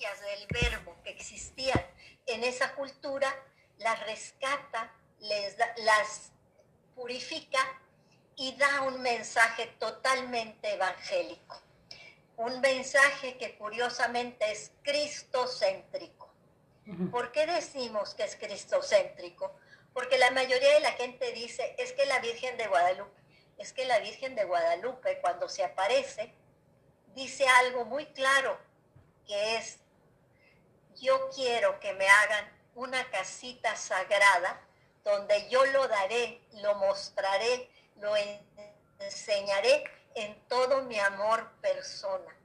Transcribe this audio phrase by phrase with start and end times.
[0.00, 1.80] semillas del verbo que existían
[2.26, 3.34] en esa cultura,
[3.78, 6.32] las rescata, les las
[6.94, 7.58] purifica
[8.36, 11.60] y da un mensaje totalmente evangélico.
[12.36, 16.30] Un mensaje que curiosamente es cristocéntrico.
[17.10, 19.54] ¿Por qué decimos que es cristocéntrico?
[19.92, 23.20] Porque la mayoría de la gente dice, es que la Virgen de Guadalupe,
[23.58, 26.32] es que la Virgen de Guadalupe cuando se aparece,
[27.14, 28.58] dice algo muy claro,
[29.26, 29.79] que es,
[31.00, 34.60] yo quiero que me hagan una casita sagrada
[35.04, 38.12] donde yo lo daré, lo mostraré, lo
[38.98, 42.36] enseñaré en todo mi amor persona.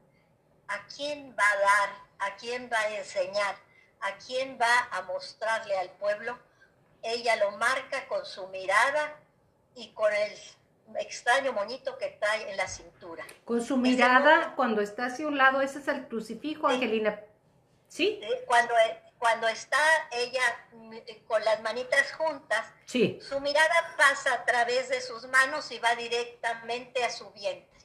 [0.68, 1.90] ¿A quién va a dar?
[2.20, 3.55] ¿A quién va a enseñar?
[4.02, 6.38] ¿A quién va a mostrarle al pueblo?
[7.03, 9.20] Ella lo marca con su mirada
[9.76, 10.31] y con el
[10.98, 13.26] extraño moñito que trae en la cintura.
[13.44, 17.20] Con su mirada, cuando está hacia un lado, ese es el crucifijo, Angelina.
[17.88, 18.20] ¿Sí?
[18.45, 18.73] Cuando,
[19.17, 19.80] cuando está
[20.11, 20.41] ella
[20.73, 20.97] mm,
[21.28, 23.19] con las manitas juntas, sí.
[23.22, 27.80] su mirada pasa a través de sus manos y va directamente a su vientre.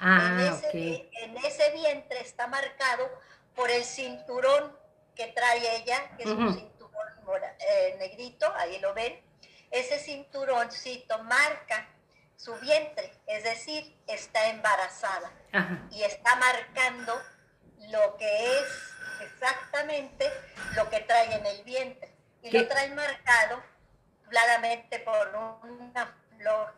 [0.00, 3.08] Ah, en, ese, en ese vientre está marcado
[3.54, 4.76] por el cinturón
[5.14, 6.72] que trae ella, que es un cinturón
[7.58, 9.20] eh, negrito, ahí lo ven.
[9.70, 11.88] Ese cinturoncito marca
[12.36, 15.32] su vientre, es decir, está embarazada
[15.92, 17.14] y está marcando
[17.90, 18.91] lo que es
[19.24, 20.30] exactamente
[20.76, 22.12] lo que trae en el vientre.
[22.42, 23.62] Y lo trae marcado
[24.28, 25.28] claramente por
[25.62, 26.74] una flor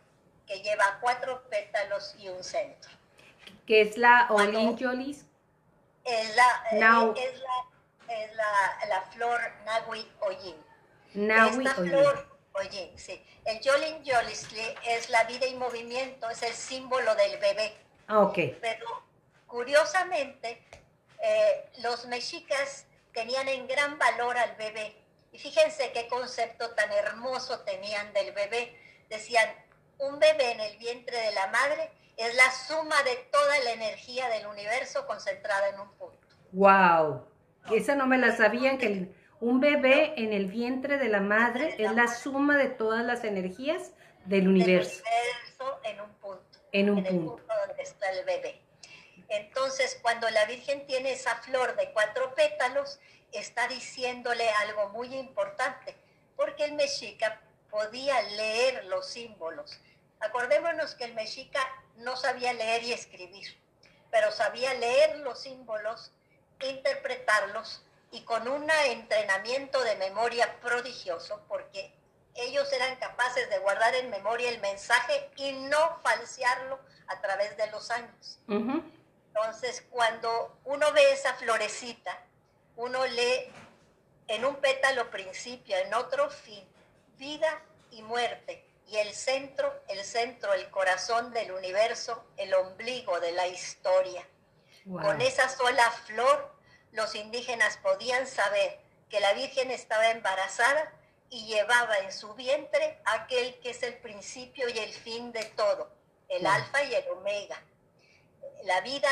[0.46, 2.90] que lleva cuatro pétalos y un centro.
[3.66, 5.24] ¿Qué es la Olinjolis?
[6.04, 10.56] Es la, eh, es la, es la, la flor Nahui Oyin.
[11.14, 13.20] Nahui Esta flor Oye, sí.
[13.44, 17.74] El Yolin Yolisli es la vida y movimiento, es el símbolo del bebé.
[18.06, 18.38] Ah, ok.
[18.60, 19.02] Pero
[19.46, 20.62] curiosamente,
[21.26, 24.94] eh, los mexicas tenían en gran valor al bebé.
[25.32, 28.78] Y fíjense qué concepto tan hermoso tenían del bebé.
[29.08, 29.48] Decían,
[29.98, 34.28] un bebé en el vientre de la madre es la suma de toda la energía
[34.28, 36.18] del universo concentrada en un punto.
[36.52, 37.26] ¡Wow!
[37.72, 39.08] Esa no me la sabían que
[39.40, 43.92] un bebé en el vientre de la madre es la suma de todas las energías
[44.26, 45.02] del universo.
[45.02, 46.58] universo en un punto.
[46.70, 47.36] En un punto.
[47.36, 48.63] punto donde está el bebé.
[49.34, 53.00] Entonces, cuando la Virgen tiene esa flor de cuatro pétalos,
[53.32, 55.96] está diciéndole algo muy importante,
[56.36, 59.80] porque el mexica podía leer los símbolos.
[60.20, 61.60] Acordémonos que el mexica
[61.96, 63.58] no sabía leer y escribir,
[64.12, 66.12] pero sabía leer los símbolos,
[66.60, 71.92] interpretarlos y con un entrenamiento de memoria prodigioso, porque
[72.36, 76.78] ellos eran capaces de guardar en memoria el mensaje y no falsearlo
[77.08, 78.38] a través de los años.
[79.34, 82.16] Entonces, cuando uno ve esa florecita,
[82.76, 83.52] uno lee
[84.28, 86.64] en un pétalo principio, en otro fin,
[87.18, 93.32] vida y muerte, y el centro, el centro, el corazón del universo, el ombligo de
[93.32, 94.24] la historia.
[94.88, 96.54] Con esa sola flor
[96.92, 98.78] los indígenas podían saber
[99.08, 100.92] que la Virgen estaba embarazada
[101.30, 105.90] y llevaba en su vientre aquel que es el principio y el fin de todo,
[106.28, 107.60] el alfa y el omega,
[108.64, 109.08] la vida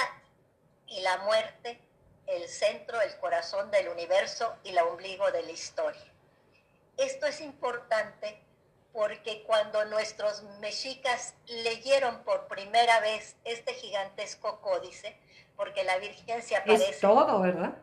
[0.87, 1.81] y la muerte,
[2.26, 6.12] el centro, el corazón del universo y la ombligo de la historia.
[6.97, 8.42] Esto es importante
[8.92, 15.16] porque cuando nuestros mexicas leyeron por primera vez este gigantesco códice,
[15.56, 16.91] porque la Virgen se aparece.
[16.91, 17.75] Es todo, ¿verdad?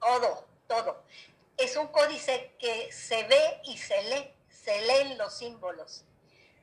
[0.00, 1.02] todo, todo.
[1.56, 6.04] Es un códice que se ve y se lee, se leen los símbolos.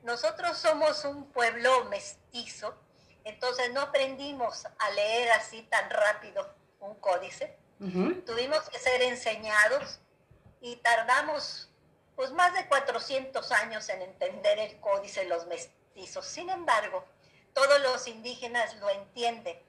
[0.04, 2.76] Nosotros somos un pueblo mestizo,
[3.24, 7.58] entonces no aprendimos a leer así tan rápido un códice.
[7.80, 10.00] Tuvimos que ser enseñados
[10.62, 11.72] y tardamos
[12.16, 16.28] pues más de 400 años en entender el códice los mestizos.
[16.28, 17.04] Sin embargo,
[17.54, 19.60] todos los indígenas lo entienden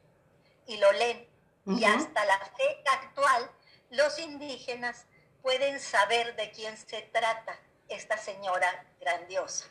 [0.66, 1.26] y lo leen.
[1.64, 3.50] Y hasta la fecha actual,
[3.90, 5.06] los indígenas
[5.43, 7.58] pueden saber de quién se trata
[7.88, 9.66] esta señora grandiosa.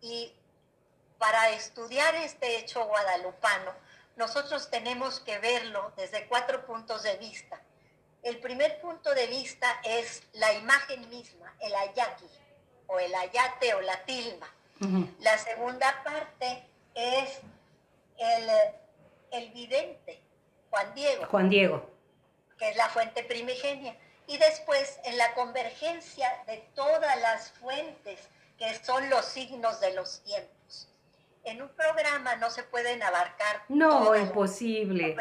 [0.00, 0.34] Y
[1.18, 3.72] para estudiar este hecho guadalupano,
[4.16, 7.60] nosotros tenemos que verlo desde cuatro puntos de vista.
[8.22, 12.28] El primer punto de vista es la imagen misma, el ayaki,
[12.86, 14.48] o el ayate o la tilma.
[15.20, 17.40] La segunda parte es
[18.18, 18.50] el
[19.34, 20.20] el vidente,
[20.70, 21.26] Juan Diego.
[21.26, 21.90] Juan Diego.
[22.58, 23.96] Que es la fuente primigenia.
[24.26, 28.20] Y después en la convergencia de todas las fuentes,
[28.58, 30.54] que son los signos de los tiempos.
[31.44, 33.64] En un programa no se pueden abarcar.
[33.68, 35.16] No, imposible.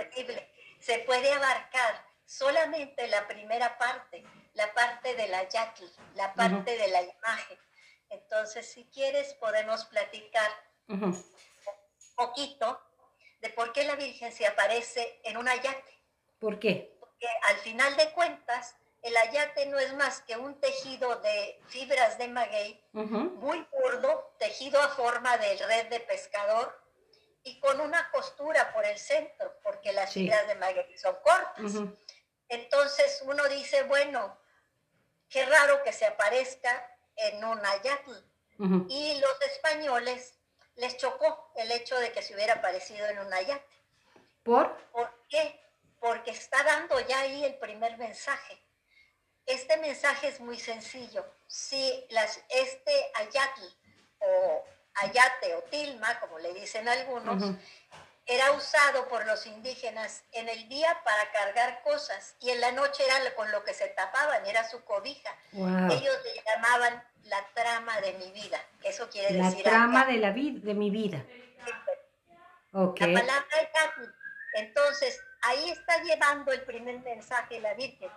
[0.80, 4.24] Se puede abarcar solamente la primera parte,
[4.54, 7.58] la parte de la yaqui, la parte de la imagen.
[8.10, 10.50] Entonces, si quieres, podemos platicar
[10.88, 11.24] un
[12.16, 12.80] poquito
[13.42, 16.00] de por qué la Virgen se aparece en un ayate.
[16.40, 16.96] ¿Por qué?
[17.00, 22.18] Porque al final de cuentas, el ayate no es más que un tejido de fibras
[22.18, 26.82] de maguey, muy burdo, tejido a forma de red de pescador
[27.44, 31.74] y con una costura por el centro, porque las fibras de maguey son cortas.
[32.48, 34.40] Entonces uno dice, bueno,
[35.30, 38.16] qué raro que se aparezca en un ayatl.
[38.88, 40.36] Y los españoles
[40.76, 43.66] les chocó el hecho de que se hubiera aparecido en un ayate.
[44.44, 44.78] ¿Por?
[44.92, 45.60] ¿Por qué?
[46.00, 48.64] Porque está dando ya ahí el primer mensaje.
[49.45, 51.25] Este mensaje es muy sencillo.
[51.48, 53.62] Si las, este ayatl
[54.19, 54.63] o
[54.95, 57.56] ayate o tilma, como le dicen algunos,
[58.25, 63.04] era usado por los indígenas en el día para cargar cosas y en la noche
[63.06, 65.30] era con lo que se tapaban, era su cobija.
[65.51, 68.60] Ellos le llamaban la trama de mi vida.
[68.81, 69.66] Eso quiere decir...
[69.66, 71.25] La trama de, la vida de mi vida.
[72.72, 73.13] Okay.
[73.13, 73.48] La palabra
[74.56, 78.10] Entonces, ahí está llevando el primer mensaje la Virgen.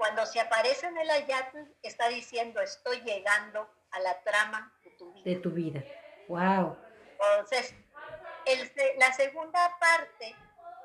[0.00, 5.12] Cuando se aparece en el ayatl, está diciendo, estoy llegando a la trama de tu
[5.12, 5.24] vida.
[5.26, 5.84] De tu vida.
[6.26, 6.78] Wow.
[7.20, 7.74] Entonces,
[8.96, 10.34] la segunda parte,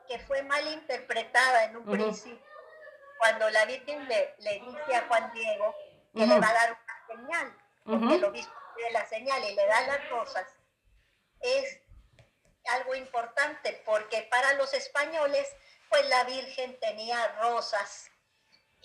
[0.10, 2.46] que fue mal interpretada en un principio,
[3.18, 5.74] cuando la Virgen le, dice a Juan Diego
[6.14, 9.66] que le va a dar una señal, porque lo mismo de la señal y le
[9.66, 10.46] da las rosas,
[11.40, 11.80] es
[12.66, 15.56] algo importante, porque para los españoles,
[15.88, 18.12] pues la Virgen tenía rosas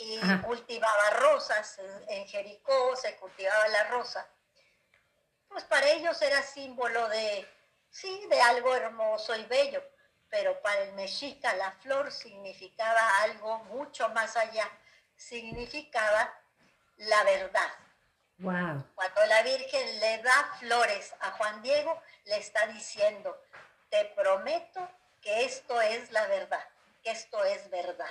[0.00, 4.26] y cultivaba rosas, en Jericó se cultivaba la rosa
[5.50, 7.46] pues para ellos era símbolo de,
[7.90, 9.82] sí, de algo hermoso y bello,
[10.28, 14.70] pero para el mexica la flor significaba algo mucho más allá,
[15.16, 16.32] significaba
[16.98, 17.68] la verdad.
[18.38, 18.86] Wow.
[18.94, 23.36] Cuando la Virgen le da flores a Juan Diego, le está diciendo,
[23.90, 24.88] te prometo
[25.20, 26.64] que esto es la verdad,
[27.02, 28.10] que esto es verdad.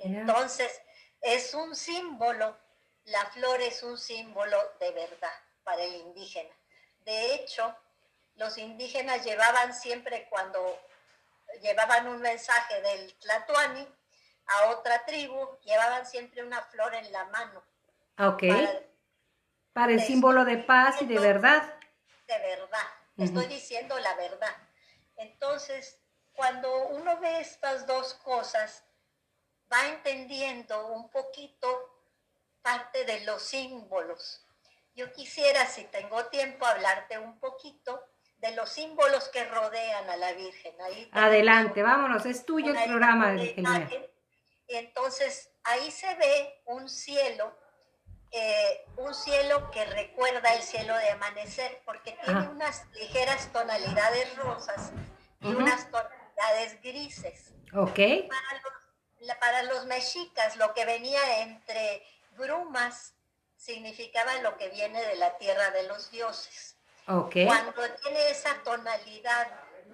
[0.00, 0.80] Entonces,
[1.20, 2.56] es un símbolo,
[3.04, 5.32] la flor es un símbolo de verdad
[5.64, 6.54] para el indígena.
[7.00, 7.76] De hecho,
[8.36, 10.78] los indígenas llevaban siempre cuando
[11.62, 13.88] llevaban un mensaje del Tlatuani
[14.46, 17.62] a otra tribu, llevaban siempre una flor en la mano.
[18.18, 18.42] Ok.
[19.72, 21.74] Para, el símbolo de paz y de verdad.
[22.26, 22.86] De verdad.
[23.16, 24.54] Estoy diciendo la verdad.
[25.16, 26.00] Entonces,
[26.34, 28.84] cuando uno ve estas dos cosas,
[29.72, 31.68] va entendiendo un poquito
[32.62, 34.44] parte de los símbolos
[34.98, 38.02] yo quisiera, si tengo tiempo, hablarte un poquito
[38.38, 40.74] de los símbolos que rodean a la Virgen.
[41.12, 43.36] Adelante, vámonos, es tuyo el programa,
[44.66, 47.56] Entonces, ahí se ve un cielo,
[48.32, 54.90] eh, un cielo que recuerda el cielo de amanecer, porque tiene unas ligeras tonalidades rosas
[55.42, 57.54] y unas tonalidades grises.
[57.72, 58.00] Ok.
[58.28, 58.72] Para los,
[59.40, 62.04] para los mexicas, lo que venía entre
[62.36, 63.14] brumas
[63.56, 66.76] significaba lo que viene de la tierra de los dioses.
[67.06, 67.46] Okay.
[67.46, 69.48] Cuando tiene esa tonalidad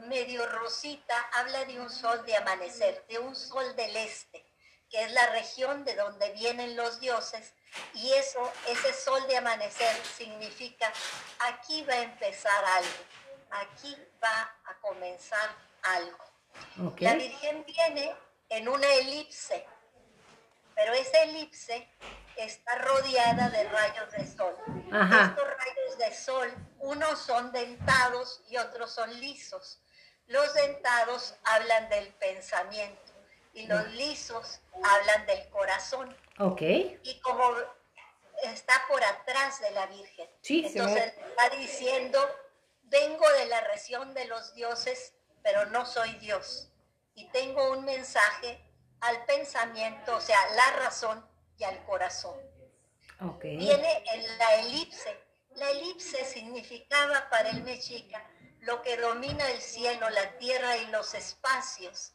[0.08, 4.44] medio rosita, habla de un sol de amanecer, de un sol del este,
[4.90, 7.54] que es la región de donde vienen los dioses.
[7.94, 10.92] Y eso, ese sol de amanecer significa,
[11.40, 13.04] aquí va a empezar algo,
[13.50, 15.50] aquí va a comenzar
[15.82, 16.24] algo.
[16.90, 17.06] Okay.
[17.06, 18.14] La Virgen viene
[18.48, 19.66] en una elipse,
[20.74, 21.88] pero esa elipse
[22.36, 24.56] está rodeada de rayos de sol.
[24.86, 29.80] Estos rayos de sol, unos son dentados y otros son lisos.
[30.26, 33.12] Los dentados hablan del pensamiento
[33.52, 36.16] y los lisos hablan del corazón.
[36.38, 36.62] Ok.
[36.62, 37.54] Y como
[38.42, 42.18] está por atrás de la Virgen, entonces está diciendo,
[42.84, 46.68] vengo de la región de los dioses, pero no soy Dios.
[47.14, 48.60] Y tengo un mensaje
[49.00, 51.24] al pensamiento, o sea, la razón
[51.58, 52.36] y al corazón.
[53.42, 55.18] Viene en la elipse.
[55.56, 58.24] La elipse significaba para el mexica
[58.60, 62.12] lo que domina el cielo, la tierra y los espacios.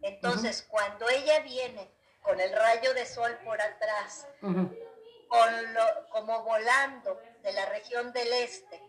[0.00, 1.90] Entonces, cuando ella viene
[2.22, 8.32] con el rayo de sol por atrás, con lo, como volando de la región del
[8.32, 8.82] este,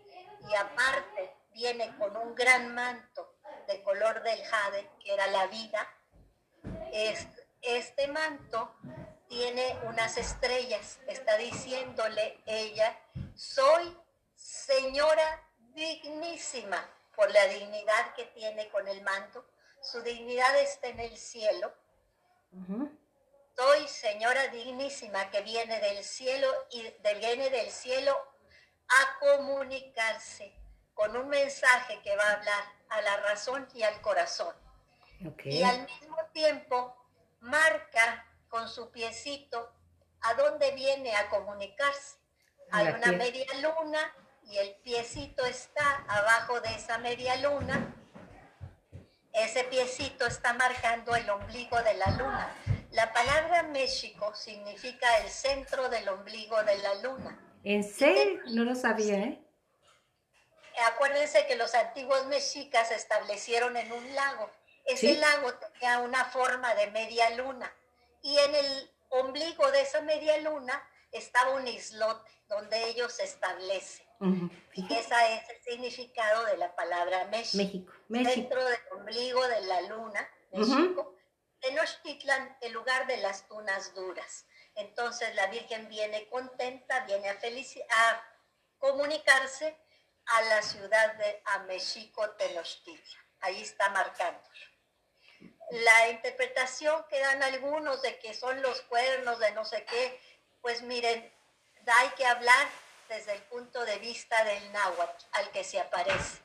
[0.48, 3.33] y aparte viene con un gran manto
[3.66, 5.88] de color del jade, que era la vida,
[7.62, 8.74] este manto
[9.28, 11.00] tiene unas estrellas.
[11.06, 12.98] Está diciéndole ella,
[13.34, 13.96] soy
[14.34, 15.42] señora
[15.74, 19.44] dignísima por la dignidad que tiene con el manto.
[19.82, 21.74] Su dignidad está en el cielo.
[23.56, 26.82] soy señora dignísima que viene del cielo y
[27.18, 28.16] viene del cielo
[28.88, 30.63] a comunicarse
[30.94, 34.54] con un mensaje que va a hablar a la razón y al corazón.
[35.44, 36.96] Y al mismo tiempo
[37.40, 39.72] marca con su piecito
[40.20, 42.16] a dónde viene a comunicarse.
[42.70, 47.94] Hay una media luna y el piecito está abajo de esa media luna.
[49.32, 52.54] Ese piecito está marcando el ombligo de la luna.
[52.92, 57.38] La palabra México significa el centro del ombligo de la luna.
[57.64, 58.40] ¿En serio?
[58.52, 59.44] No lo sabía, ¿eh?
[60.86, 64.50] Acuérdense que los antiguos mexicas se establecieron en un lago.
[64.84, 67.72] Ese lago tenía una forma de media luna.
[68.22, 74.04] Y en el ombligo de esa media luna estaba un islote donde ellos se establecen.
[74.74, 77.56] Y ese es el significado de la palabra México.
[77.56, 77.92] México.
[78.08, 78.32] México.
[78.32, 81.14] Centro del ombligo de la luna, México.
[81.60, 84.46] Tenochtitlan, el lugar de las tunas duras.
[84.74, 88.24] Entonces la Virgen viene contenta, viene a, a
[88.78, 89.76] comunicarse
[90.26, 93.24] a la ciudad de Amexico, Tenochtitlan.
[93.40, 94.40] Ahí está marcando.
[95.70, 100.20] La interpretación que dan algunos de que son los cuernos de no sé qué,
[100.62, 101.32] pues miren,
[101.86, 102.68] hay que hablar
[103.08, 106.38] desde el punto de vista del náhuatl al que se aparece.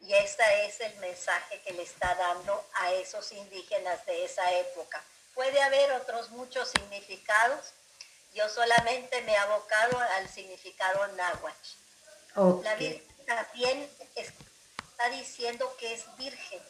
[0.00, 5.02] Y ese es el mensaje que le está dando a esos indígenas de esa época.
[5.34, 7.72] Puede haber otros muchos significados.
[8.34, 12.62] Yo solamente me he abocado al significado náhuatl.
[12.64, 16.60] La Virgen también está diciendo que es virgen.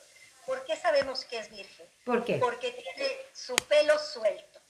[0.46, 1.86] ¿Por qué sabemos que es virgen?
[2.04, 2.36] ¿Por qué?
[2.38, 4.60] Porque tiene su pelo suelto.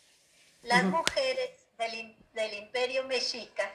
[0.62, 3.69] Las mujeres del, del imperio mexica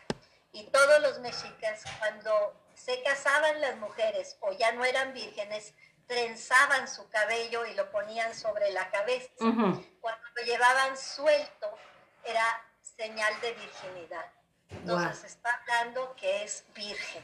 [0.53, 5.73] y todos los mexicas cuando se casaban las mujeres o ya no eran vírgenes,
[6.07, 9.29] trenzaban su cabello y lo ponían sobre la cabeza.
[9.37, 11.77] Cuando lo llevaban suelto,
[12.23, 14.25] era señal de virginidad.
[14.69, 17.23] Entonces está hablando que es virgen.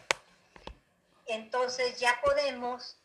[1.26, 2.98] Entonces ya podemos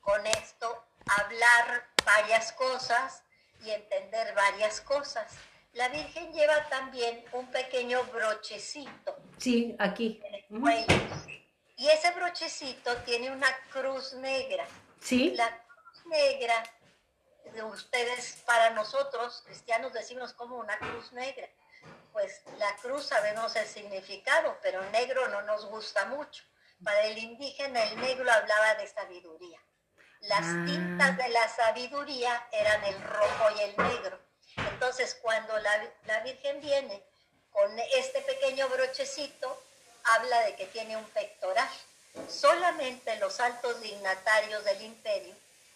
[0.00, 3.22] con esto hablar varias cosas
[3.64, 5.32] y entender varias cosas.
[5.72, 9.16] La Virgen lleva también un pequeño brochecito.
[9.36, 10.20] Sí, aquí.
[10.24, 11.02] En el cuello.
[11.76, 14.66] Y ese brochecito tiene una cruz negra.
[15.00, 15.34] Sí.
[15.36, 16.62] La cruz negra,
[17.52, 21.48] de ustedes, para nosotros, cristianos, decimos como una cruz negra.
[22.12, 26.42] Pues la cruz sabemos el significado, pero negro no nos gusta mucho.
[26.84, 29.60] Para el indígena el negro hablaba de sabiduría.
[30.20, 30.64] Las ah.
[30.66, 34.18] tintas de la sabiduría eran el rojo y el negro.
[34.56, 37.02] Entonces cuando la, la Virgen viene
[37.50, 39.62] con este pequeño brochecito,
[40.04, 41.68] habla de que tiene un pectoral.
[42.28, 45.34] Solamente los altos dignatarios del imperio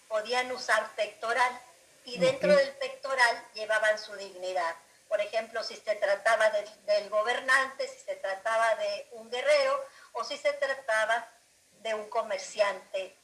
[0.08, 1.60] podían usar pectoral
[2.04, 4.74] y dentro del pectoral llevaban su dignidad.
[5.08, 6.50] Por ejemplo, si se trataba
[6.86, 11.28] del gobernante, si se trataba de un guerrero o si se trataba
[11.82, 13.16] de un comerciante.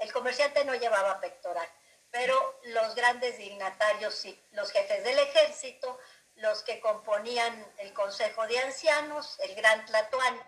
[0.00, 1.68] el comerciante no llevaba pectoral,
[2.10, 5.98] pero los grandes dignatarios sí, los jefes del ejército,
[6.36, 10.40] los que componían el Consejo de Ancianos, el Gran Tlatoani.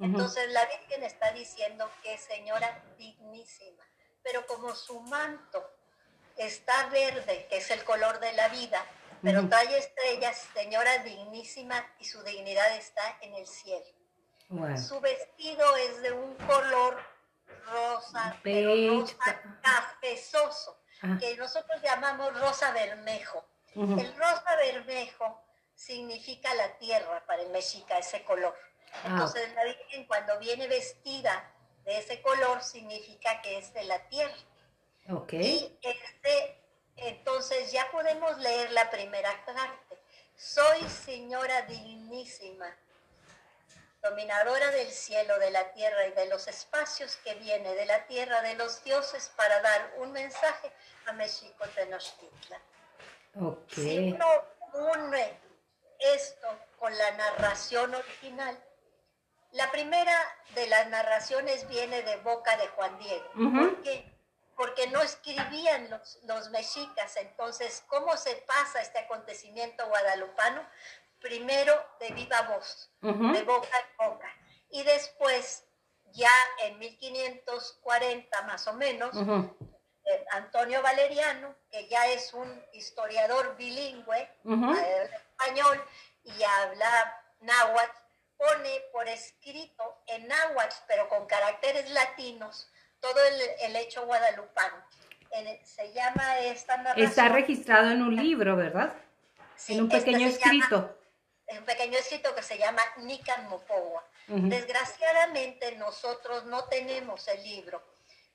[0.00, 3.84] Entonces la Virgen está diciendo que es señora dignísima,
[4.22, 5.62] pero como su manto
[6.36, 8.82] está verde, que es el color de la vida,
[9.22, 13.99] pero trae estrellas, señora dignísima y su dignidad está en el cielo.
[14.76, 16.98] Su vestido es de un color
[17.66, 21.16] rosa, pero rosa cafezoso, ah.
[21.20, 23.44] que nosotros llamamos rosa bermejo.
[23.76, 25.40] El rosa bermejo
[25.74, 28.56] significa la tierra para el mexica, ese color.
[28.92, 29.10] Ah.
[29.10, 31.54] Entonces la Virgen cuando viene vestida
[31.84, 34.34] de ese color significa que es de la tierra.
[35.08, 35.40] Okay.
[35.40, 36.60] Y este,
[36.96, 39.96] entonces ya podemos leer la primera parte.
[40.36, 42.66] Soy señora dignísima,
[44.02, 48.40] dominadora del cielo, de la tierra y de los espacios que viene de la tierra
[48.42, 50.72] de los dioses para dar un mensaje
[51.06, 52.60] a México Tenochtitlan.
[53.68, 55.38] Si uno une
[55.98, 58.58] esto con la narración original,
[59.52, 60.16] la primera
[60.54, 63.30] de las narraciones viene de boca de Juan Diego.
[63.34, 64.10] ¿Por qué?
[64.56, 67.16] Porque no escribían los, los mexicas.
[67.16, 70.66] Entonces, ¿cómo se pasa este acontecimiento guadalupano?
[71.20, 74.28] Primero de viva voz, de boca en boca.
[74.70, 75.64] Y después,
[76.12, 76.30] ya
[76.64, 79.14] en 1540 más o menos,
[80.32, 85.84] Antonio Valeriano, que ya es un historiador bilingüe, español
[86.24, 87.96] y habla náhuatl,
[88.36, 93.18] pone por escrito en náhuatl, pero con caracteres latinos, todo
[93.62, 94.76] el, hecho guadalupano.
[95.64, 97.06] se llama esta narración.
[97.06, 98.94] Está registrado en un libro, ¿verdad?
[99.68, 100.76] en un este pequeño escrito.
[100.76, 100.99] En
[101.58, 104.04] un pequeño escrito que se llama Nikan Mopowa.
[104.26, 107.82] Desgraciadamente nosotros no tenemos el libro,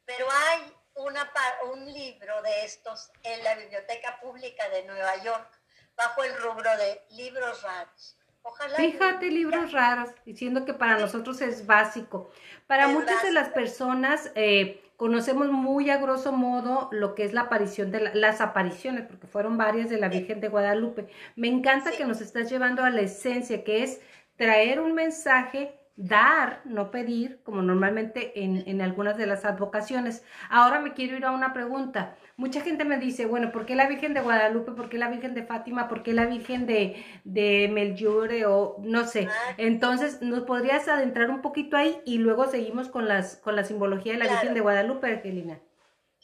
[0.06, 1.32] pero hay una,
[1.72, 5.48] un libro de estos en la Biblioteca Pública de Nueva York
[5.96, 8.18] bajo el rubro de libros raros.
[8.42, 12.30] Ojalá Fíjate, libros raros, diciendo que para nosotros es básico.
[12.68, 17.42] Para muchas de las personas eh, conocemos muy a grosso modo lo que es la
[17.42, 21.08] aparición de las apariciones, porque fueron varias de la Virgen de Guadalupe.
[21.36, 24.02] Me encanta que nos estás llevando a la esencia, que es
[24.38, 30.24] traer un mensaje dar, no pedir, como normalmente en, en, algunas de las advocaciones.
[30.50, 32.18] Ahora me quiero ir a una pregunta.
[32.36, 34.74] Mucha gente me dice, bueno, ¿por qué la Virgen de Guadalupe?
[34.74, 35.88] ¿Por qué la Virgen de Fátima?
[35.88, 38.46] ¿Por qué la Virgen de, de Melchore?
[38.46, 39.30] O no sé.
[39.30, 39.56] Ah.
[39.58, 44.14] Entonces, ¿nos podrías adentrar un poquito ahí y luego seguimos con, las, con la simbología
[44.14, 45.62] de la Virgen de Guadalupe, Angelina?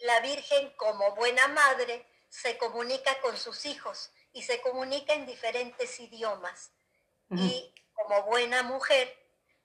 [0.04, 5.98] La Virgen, como buena madre, se comunica con sus hijos y se comunica en diferentes
[6.00, 6.72] idiomas.
[7.34, 9.08] Y como buena mujer,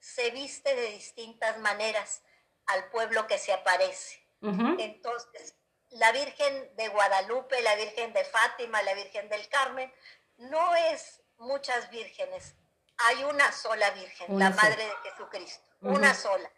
[0.01, 2.23] se viste de distintas maneras
[2.67, 4.23] al pueblo que se aparece.
[4.43, 5.57] Entonces,
[5.91, 9.93] la Virgen de Guadalupe, la Virgen de Fátima, la Virgen del Carmen,
[10.37, 12.55] no es muchas vírgenes,
[12.99, 16.51] hay una sola Virgen, la Madre de Jesucristo, una sola.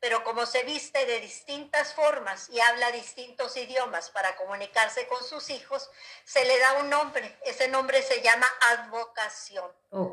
[0.00, 5.50] Pero como se viste de distintas formas y habla distintos idiomas para comunicarse con sus
[5.50, 5.90] hijos,
[6.24, 7.38] se le da un nombre.
[7.44, 9.70] Ese nombre se llama advocación,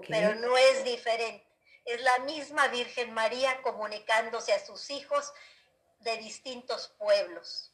[0.07, 1.50] pero no es diferente
[1.85, 5.33] es la misma Virgen María comunicándose a sus hijos
[5.99, 7.73] de distintos pueblos.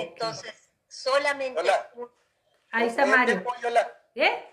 [0.00, 0.54] Entonces,
[0.88, 1.60] solamente...
[2.72, 3.44] Ahí está Mario.
[4.14, 4.46] ¿Eh?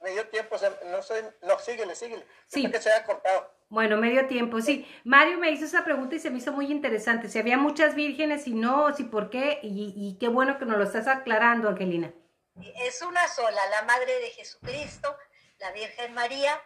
[0.00, 2.26] Me dio tiempo, no sé, no, síguele, síguele.
[2.46, 2.70] Sí.
[2.70, 3.52] que se haya cortado.
[3.68, 4.86] Bueno, medio tiempo, sí.
[5.04, 7.28] Mario me hizo esa pregunta y se me hizo muy interesante.
[7.28, 10.76] Si había muchas vírgenes, y no, si por qué, y, y qué bueno que nos
[10.76, 12.12] lo estás aclarando, Angelina.
[12.84, 15.16] Es una sola, la Madre de Jesucristo,
[15.58, 16.60] la Virgen María,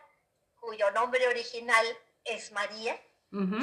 [0.66, 1.86] cuyo nombre original
[2.24, 3.00] es María,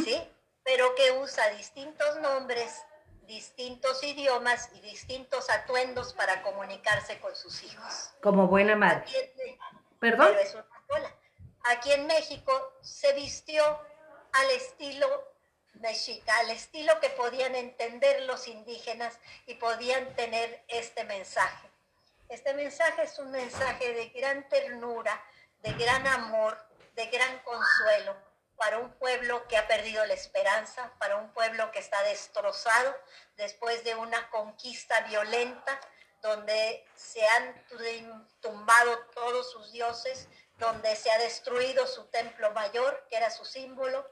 [0.05, 0.23] ¿sí?
[0.63, 2.81] Pero que usa distintos nombres,
[3.23, 8.11] distintos idiomas y distintos atuendos para comunicarse con sus hijos.
[8.21, 9.03] Como buena madre.
[9.99, 10.33] ¿Perdón?
[11.65, 13.63] Aquí en México se vistió
[14.31, 15.07] al estilo
[15.73, 21.69] mexica, al estilo que podían entender los indígenas y podían tener este mensaje.
[22.29, 25.21] Este mensaje es un mensaje de gran ternura,
[25.59, 26.57] de gran amor,
[26.93, 28.15] de gran consuelo
[28.55, 32.95] para un pueblo que ha perdido la esperanza, para un pueblo que está destrozado
[33.35, 35.79] después de una conquista violenta
[36.21, 37.65] donde se han
[38.39, 44.09] tumbado todos sus dioses, donde se ha destruido su templo mayor, que era su símbolo,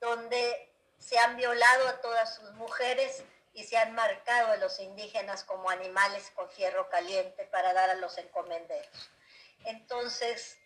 [0.00, 5.42] donde se han violado a todas sus mujeres y se han marcado a los indígenas
[5.42, 9.10] como animales con fierro caliente para dar a los encomenderos.
[9.64, 10.56] Entonces,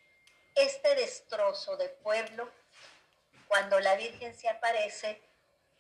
[0.54, 2.50] este destrozo de pueblo,
[3.48, 5.22] cuando la Virgen se aparece,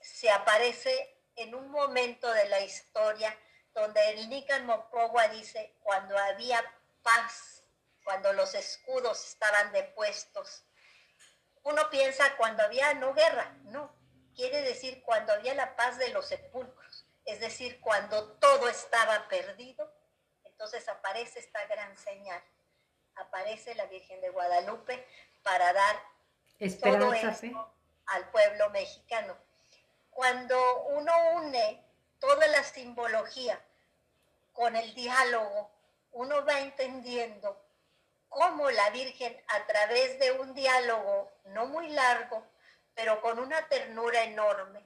[0.00, 3.36] se aparece en un momento de la historia
[3.74, 6.62] donde el Nican Mopogua dice, cuando había
[7.02, 7.62] paz,
[8.04, 10.64] cuando los escudos estaban depuestos.
[11.62, 13.94] Uno piensa cuando había no guerra, no,
[14.34, 19.90] quiere decir cuando había la paz de los sepulcros, es decir, cuando todo estaba perdido,
[20.44, 22.42] entonces aparece esta gran señal
[23.16, 25.06] aparece la Virgen de Guadalupe
[25.42, 25.96] para dar
[26.80, 27.72] todo esto
[28.06, 29.36] al pueblo mexicano.
[30.10, 31.82] Cuando uno une
[32.18, 33.60] toda la simbología
[34.52, 35.70] con el diálogo,
[36.12, 37.60] uno va entendiendo
[38.28, 42.46] cómo la Virgen a través de un diálogo no muy largo,
[42.94, 44.84] pero con una ternura enorme,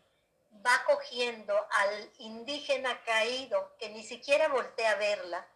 [0.65, 5.47] va cogiendo al indígena caído que ni siquiera voltea a verla,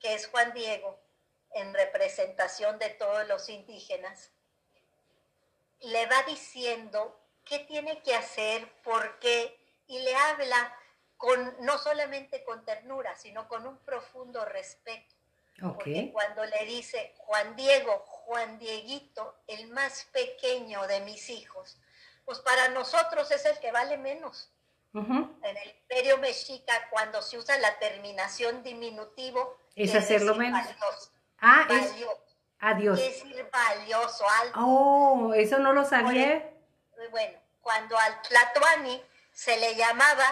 [0.00, 0.98] que es Juan Diego,
[1.54, 4.30] en representación de todos los indígenas,
[5.80, 10.74] le va diciendo qué tiene que hacer, por qué, y le habla
[11.16, 15.14] con, no solamente con ternura, sino con un profundo respeto.
[15.60, 21.78] Porque cuando le dice Juan Diego, Juan Dieguito, el más pequeño de mis hijos,
[22.24, 24.50] pues para nosotros es el que vale menos.
[24.94, 30.62] En el imperio mexica, cuando se usa la terminación diminutivo, es hacerlo menos.
[31.40, 31.94] Ah, es
[32.60, 32.98] adiós.
[32.98, 34.24] Es decir valioso.
[34.40, 34.60] Algo.
[34.60, 36.50] Oh, eso no lo sabía.
[37.10, 40.24] Bueno, cuando al Tlatuani se le llamaba,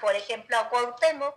[0.00, 1.34] por ejemplo, a Cuauhtémoc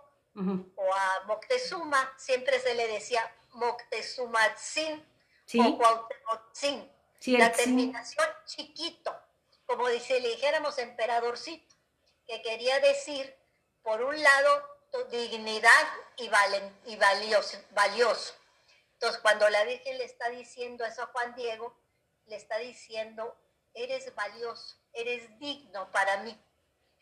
[0.76, 3.20] o a Moctezuma, siempre se le decía
[3.52, 5.04] Moctezumatzin
[5.44, 5.60] ¿Sí?
[5.60, 6.52] o Cuauhtémoc
[7.26, 9.16] la terminación chiquito,
[9.66, 11.76] como si le dijéramos emperadorcito,
[12.26, 13.36] que quería decir,
[13.82, 14.71] por un lado,
[15.10, 18.34] dignidad y, valen, y valioso, valioso.
[18.94, 21.76] Entonces, cuando la Virgen le está diciendo eso a Juan Diego,
[22.26, 23.36] le está diciendo,
[23.74, 26.38] eres valioso, eres digno para mí.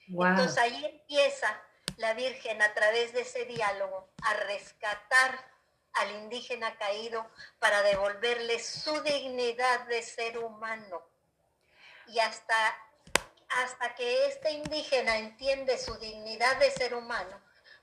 [0.09, 1.63] Entonces ahí empieza
[1.97, 5.51] la Virgen a través de ese diálogo a rescatar
[5.93, 11.03] al indígena caído para devolverle su dignidad de ser humano.
[12.07, 12.77] Y hasta,
[13.49, 17.41] hasta que este indígena entiende su dignidad de ser humano,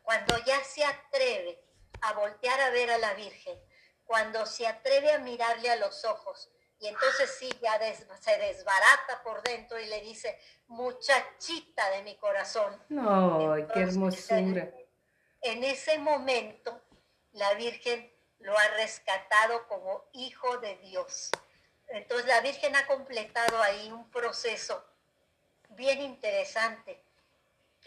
[0.07, 1.61] cuando ya se atreve
[1.99, 3.59] a voltear a ver a la Virgen,
[4.05, 9.43] cuando se atreve a mirarle a los ojos, y entonces sí, ya se desbarata por
[9.43, 12.81] dentro y le dice, muchachita de mi corazón.
[12.87, 14.71] ¡No, qué hermosura!
[15.41, 16.81] En ese momento,
[17.33, 21.31] la Virgen lo ha rescatado como hijo de Dios.
[21.89, 24.85] Entonces, la Virgen ha completado ahí un proceso
[25.71, 27.03] bien interesante,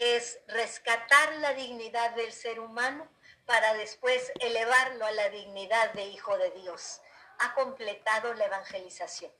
[0.01, 3.07] es rescatar la dignidad del ser humano
[3.45, 7.01] para después elevarlo a la dignidad de hijo de Dios
[7.39, 9.31] ha completado la evangelización.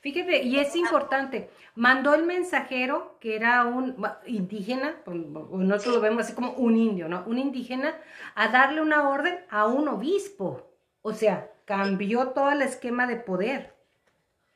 [0.00, 6.34] Fíjate, y es importante, mandó el mensajero, que era un indígena, nosotros lo vemos así
[6.34, 7.22] como un indio, ¿no?
[7.26, 8.00] Un indígena,
[8.34, 10.66] a darle una orden a un obispo.
[11.02, 13.74] O sea, cambió todo el esquema de poder.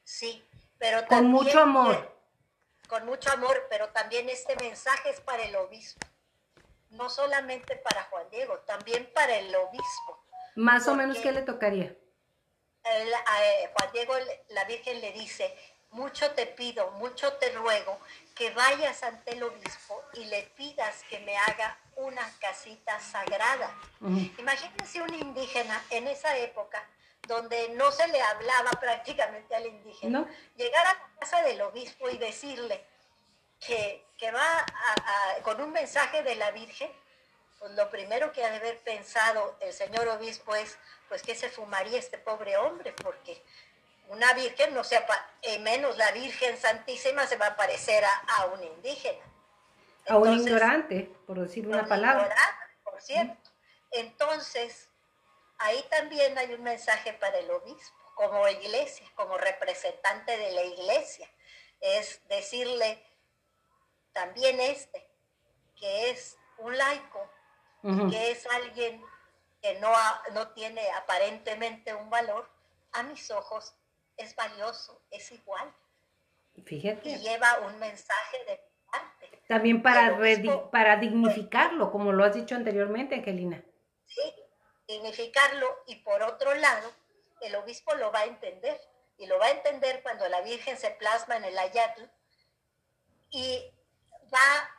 [0.02, 0.42] Sí,
[0.78, 1.32] pero también...
[1.32, 2.13] Con mucho amor.
[2.88, 6.06] Con mucho amor, pero también este mensaje es para el obispo.
[6.90, 10.24] No solamente para Juan Diego, también para el obispo.
[10.54, 11.96] Más o menos, ¿qué le tocaría?
[12.84, 14.14] Eh, Juan Diego,
[14.50, 15.56] la Virgen le dice,
[15.90, 17.98] mucho te pido, mucho te ruego
[18.34, 23.74] que vayas ante el obispo y le pidas que me haga una casita sagrada.
[24.38, 26.84] Imagínense un indígena en esa época
[27.26, 32.18] donde no se le hablaba prácticamente al indígena, llegar a la casa del obispo y
[32.18, 32.84] decirle
[33.60, 34.64] que, va
[35.42, 36.90] con un mensaje de la Virgen,
[37.58, 41.50] pues lo primero que ha de haber pensado el señor obispo es, pues que se
[41.50, 43.42] fumaría este pobre hombre, porque
[44.08, 45.06] una virgen, no sea,
[45.60, 49.24] menos la Virgen Santísima se va a parecer a, un indígena.
[50.08, 52.34] a un ignorante, por decir una palabra.
[52.82, 53.50] por cierto.
[53.90, 54.88] Entonces,
[55.64, 61.28] ahí también hay un mensaje para el obispo, como iglesia, como representante de la iglesia.
[61.80, 63.02] Es decirle
[64.12, 65.08] también este,
[65.76, 67.30] que es un laico,
[68.10, 69.02] que es alguien
[69.60, 69.92] que no,
[70.32, 72.48] no tiene aparentemente un valor,
[72.92, 73.74] a mis ojos
[74.16, 75.74] es valioso, es igual.
[76.64, 77.08] Fíjate.
[77.08, 79.42] Y lleva un mensaje de parte.
[79.48, 80.16] También para,
[80.70, 83.62] para dignificarlo, como lo has dicho anteriormente, Angelina.
[84.06, 84.22] Sí,
[84.86, 86.92] dignificarlo y por otro lado,
[87.40, 88.80] el obispo lo va a entender.
[89.16, 92.02] Y lo va a entender cuando la Virgen se plasma en el ayatl
[93.30, 93.64] y
[94.32, 94.70] va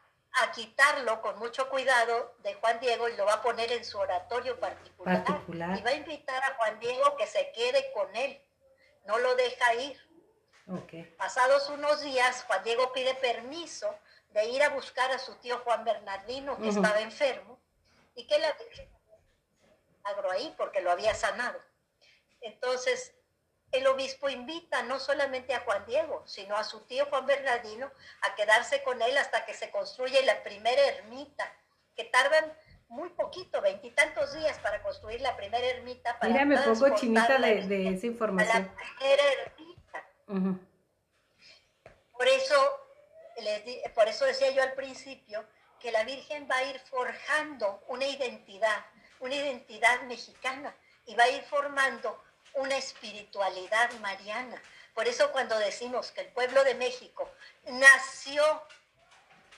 [0.43, 3.97] a quitarlo con mucho cuidado de Juan Diego y lo va a poner en su
[3.97, 5.23] oratorio particular.
[5.77, 8.41] Y va a invitar a Juan Diego que se quede con él.
[9.05, 9.97] No lo deja ir.
[11.17, 13.97] Pasados unos días, Juan Diego pide permiso
[14.31, 17.59] de ir a buscar a su tío Juan Bernardino, que estaba enfermo,
[18.15, 18.53] y que la
[20.05, 21.59] agro ahí porque lo había sanado.
[22.41, 23.13] Entonces,
[23.71, 27.91] el obispo invita no solamente a Juan Diego, sino a su tío Juan Bernardino
[28.21, 31.51] a quedarse con él hasta que se construye la primera ermita,
[31.95, 32.53] que tardan
[32.87, 36.17] muy poquito, veintitantos días para construir la primera ermita.
[36.19, 38.71] Para Mira, me pongo chinita de, esa información.
[38.75, 40.65] La primera ermita.
[42.11, 42.79] Por eso,
[43.93, 45.45] por eso decía yo al principio
[45.79, 48.85] que la Virgen va a ir forjando una identidad,
[49.19, 50.75] una identidad mexicana,
[51.05, 52.23] y va a ir formando
[52.53, 54.61] una espiritualidad mariana.
[54.93, 57.29] Por eso cuando decimos que el pueblo de México
[57.65, 58.43] nació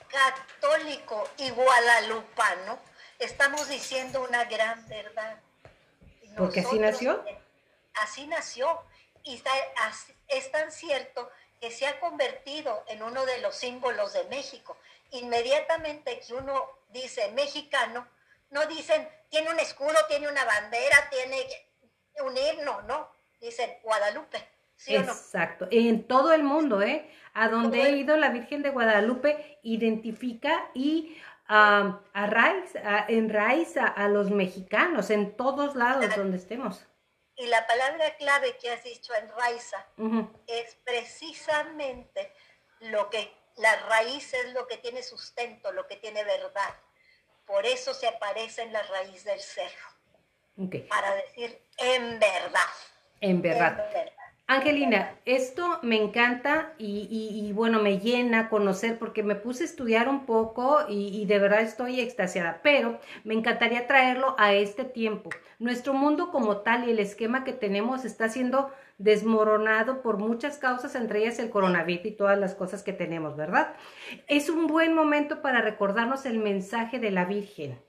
[0.08, 2.78] católico y guadalupano,
[3.18, 5.40] estamos diciendo una gran verdad.
[6.36, 7.24] Porque así nació.
[7.94, 8.82] Así nació.
[9.24, 9.42] Y
[10.28, 14.76] es tan cierto que se ha convertido en uno de los símbolos de México.
[15.10, 18.06] Inmediatamente que uno dice mexicano,
[18.50, 21.46] no dicen, tiene un escudo, tiene una bandera, tiene
[22.24, 23.10] un himno, ¿no?
[23.40, 24.38] Dicen Guadalupe.
[24.76, 27.10] ¿sí Exacto, en todo el mundo, ¿eh?
[27.34, 31.94] A donde he ido, la Virgen de Guadalupe identifica y uh,
[33.08, 36.86] enraiza a los mexicanos en todos lados donde estemos.
[37.36, 39.86] Y la palabra clave que has dicho, enraiza,
[40.48, 42.32] es precisamente
[42.80, 46.74] lo que, la raíz es lo que tiene sustento, lo que tiene verdad.
[47.48, 49.88] Por eso se aparece en la raíz del cerro.
[50.88, 52.60] Para decir en verdad.
[53.20, 53.84] En verdad.
[54.50, 60.24] Angelina, esto me encanta y, bueno, me llena conocer porque me puse a estudiar un
[60.24, 65.30] poco y, de verdad estoy extasiada, pero me encantaría traerlo a este tiempo.
[65.58, 70.94] Nuestro mundo como tal y el esquema que tenemos está siendo desmoronado por muchas causas,
[70.96, 73.74] entre ellas el coronavirus y todas las cosas que tenemos, ¿verdad?
[74.26, 77.80] Es un buen momento para recordarnos el mensaje de la Virgen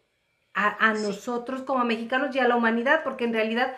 [0.54, 3.76] a, a nosotros como mexicanos y a la humanidad, porque en realidad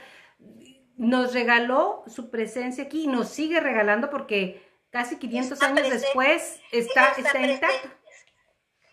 [0.98, 7.14] nos regaló su presencia aquí y nos sigue regalando porque casi 500 años después está,
[7.18, 7.98] está, intacta.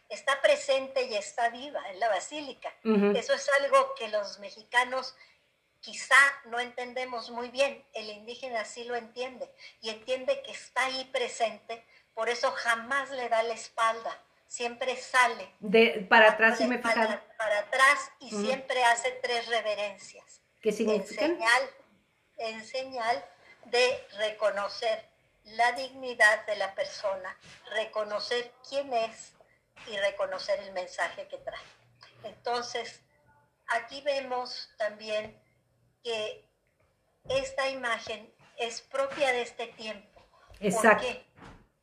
[0.08, 2.72] Está presente y está viva en la basílica.
[3.14, 5.14] Eso es algo que los mexicanos
[5.88, 7.82] quizá no entendemos muy bien.
[7.94, 13.28] El indígena sí lo entiende y entiende que está ahí presente, por eso jamás le
[13.30, 14.22] da la espalda.
[14.46, 15.50] Siempre sale.
[15.60, 20.42] De, para atrás, y me para, para atrás y siempre hace tres reverencias.
[20.60, 21.24] ¿Qué significa?
[22.36, 23.24] en señal
[23.64, 25.08] de reconocer
[25.44, 27.36] la dignidad de la persona,
[27.72, 29.32] reconocer quién es
[29.88, 31.66] y reconocer el mensaje que trae.
[32.22, 33.00] Entonces,
[33.66, 35.36] aquí vemos también
[36.08, 36.42] que
[37.28, 40.26] esta imagen es propia de este tiempo.
[40.58, 41.06] Exacto.
[41.06, 41.26] ¿Por qué?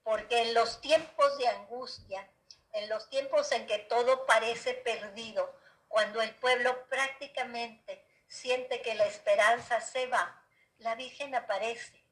[0.04, 2.28] Porque en los tiempos de angustia,
[2.74, 5.56] en los tiempos en que todo parece perdido,
[5.88, 10.42] cuando el pueblo prácticamente siente que la esperanza se va,
[10.80, 12.04] la Virgen aparece.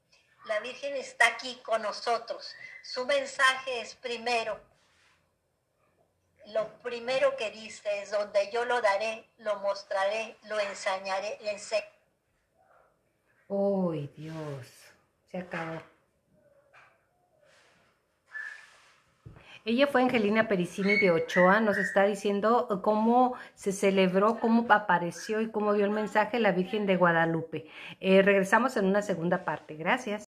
[0.46, 2.56] La Virgen está aquí con nosotros.
[2.84, 4.62] Su mensaje es primero.
[6.48, 11.93] Lo primero que dice es donde yo lo daré, lo mostraré, lo enseñaré, le enseñaré.
[13.48, 14.68] ¡Uy, Dios!
[15.30, 15.82] Se acabó.
[19.66, 25.52] Ella fue Angelina Pericini de Ochoa, nos está diciendo cómo se celebró, cómo apareció y
[25.52, 27.68] cómo dio el mensaje la Virgen de Guadalupe.
[28.02, 29.76] Eh, regresamos en una segunda parte.
[29.76, 30.26] Gracias.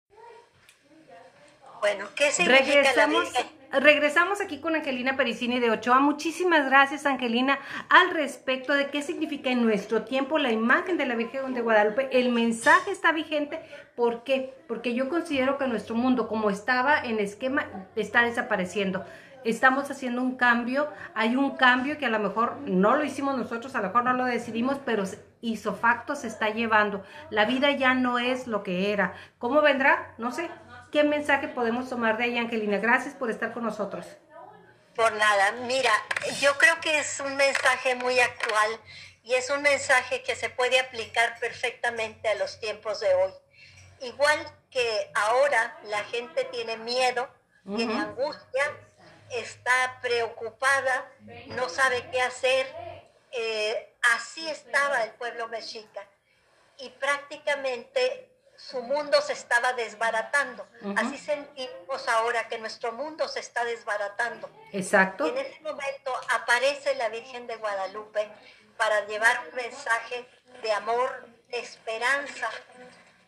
[1.80, 6.00] Bueno, ¿qué significa regresamos, la Regresamos aquí con Angelina Pericini de Ochoa.
[6.00, 11.16] Muchísimas gracias, Angelina, al respecto de qué significa en nuestro tiempo la imagen de la
[11.16, 12.10] Virgen de Guadalupe.
[12.12, 13.62] El mensaje está vigente.
[13.96, 14.56] ¿Por qué?
[14.68, 19.06] Porque yo considero que nuestro mundo, como estaba en esquema, está desapareciendo
[19.44, 23.76] estamos haciendo un cambio, hay un cambio que a lo mejor no lo hicimos nosotros,
[23.76, 25.04] a lo mejor no lo decidimos, pero
[25.42, 27.04] hizo facto se está llevando.
[27.30, 29.14] La vida ya no es lo que era.
[29.38, 30.14] ¿Cómo vendrá?
[30.18, 30.50] No sé.
[30.92, 32.78] ¿Qué mensaje podemos tomar de ahí, Angelina?
[32.80, 34.06] Gracias por estar con nosotros.
[34.96, 35.92] Por nada, mira,
[36.40, 38.80] yo creo que es un mensaje muy actual
[39.24, 43.32] y es un mensaje que se puede aplicar perfectamente a los tiempos de hoy.
[44.02, 44.40] Igual
[44.72, 47.30] que ahora la gente tiene miedo,
[47.76, 48.64] tiene angustia,
[49.30, 51.12] está preocupada,
[51.48, 52.68] no sabe qué hacer.
[53.32, 56.02] Eh, así estaba el pueblo mexica
[56.80, 58.29] y prácticamente
[58.60, 60.68] su mundo se estaba desbaratando.
[60.98, 64.50] Así sentimos ahora que nuestro mundo se está desbaratando.
[64.74, 65.26] Exacto.
[65.26, 68.30] Y en ese momento aparece la Virgen de Guadalupe
[68.78, 70.28] para llevar un mensaje
[70.62, 72.50] de amor, de esperanza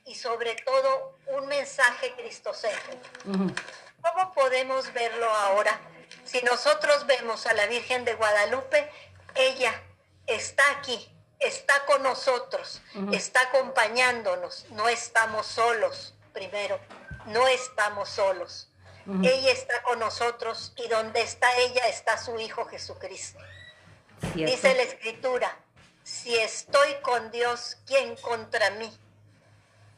[0.06, 3.08] y sobre todo un mensaje cristocéntrico.
[3.24, 5.80] ¿Cómo podemos verlo ahora?
[6.26, 8.90] Si nosotros vemos a la Virgen de Guadalupe,
[9.36, 9.82] ella
[10.28, 11.10] está aquí,
[11.42, 16.80] está con nosotros, está acompañándonos, no estamos solos, primero,
[17.26, 18.68] no estamos solos.
[19.24, 23.40] Ella está con nosotros y donde está ella está su Hijo Jesucristo.
[24.36, 25.58] Dice la Escritura,
[26.04, 28.96] si estoy con Dios, ¿quién contra mí?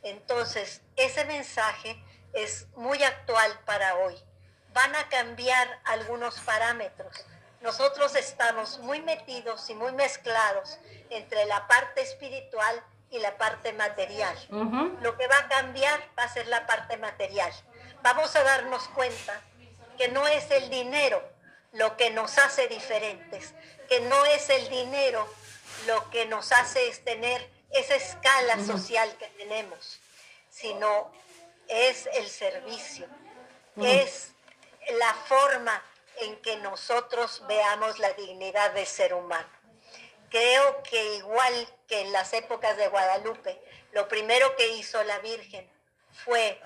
[0.03, 2.01] Entonces, ese mensaje
[2.32, 4.15] es muy actual para hoy.
[4.73, 7.25] Van a cambiar algunos parámetros
[7.63, 10.78] nosotros estamos muy metidos y muy mezclados
[11.10, 14.38] entre la parte espiritual y la parte material.
[15.02, 17.52] Lo que va a cambiar va a ser la parte material.
[18.02, 19.39] Vamos a darnos cuenta
[19.97, 21.23] que no es el dinero
[21.71, 23.54] lo que nos hace diferentes,
[23.88, 25.26] que no es el dinero
[25.88, 29.99] lo que nos hace es tener esa escala social que tenemos,
[30.49, 31.12] sino
[31.69, 33.08] es el servicio,
[33.78, 34.32] es
[34.99, 35.82] la forma
[36.21, 39.49] en que nosotros veamos la dignidad de ser humano.
[40.30, 45.69] Creo que igual que en las épocas de Guadalupe, lo primero que hizo la Virgen
[46.26, 46.60] fue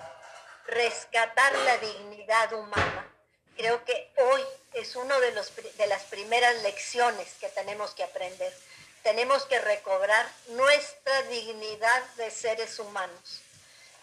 [0.66, 3.12] rescatar la dignidad humana.
[3.56, 4.42] Creo que hoy
[4.74, 5.32] es una de,
[5.76, 8.54] de las primeras lecciones que tenemos que aprender.
[9.02, 13.42] Tenemos que recobrar nuestra dignidad de seres humanos.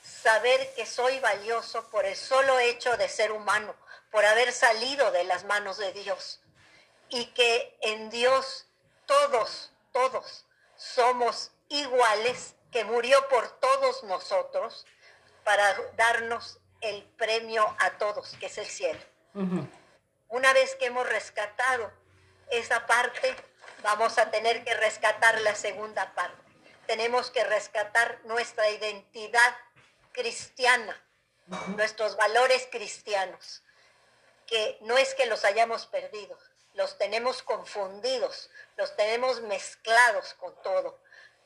[0.04, 3.76] Saber que soy valioso por el solo hecho de ser humano,
[4.16, 6.40] por haber salido de las manos de Dios
[7.10, 8.66] y que en Dios
[9.06, 10.46] todos, todos
[10.78, 14.86] somos iguales, que murió por todos nosotros,
[15.44, 19.02] para darnos el premio a todos, que es el cielo.
[20.30, 21.92] Una vez que hemos rescatado
[22.52, 23.36] esa parte,
[23.84, 26.42] vamos a tener que rescatar la segunda parte.
[26.88, 29.58] Tenemos que rescatar nuestra identidad
[30.14, 31.04] cristiana,
[31.76, 33.62] nuestros valores cristianos,
[34.48, 36.38] que no es que los hayamos perdido,
[36.74, 41.00] los tenemos confundidos, los tenemos mezclados con todo,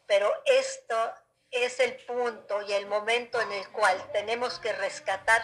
[0.08, 1.14] pero esto
[1.52, 5.42] es el punto y el momento en el cual tenemos que rescatar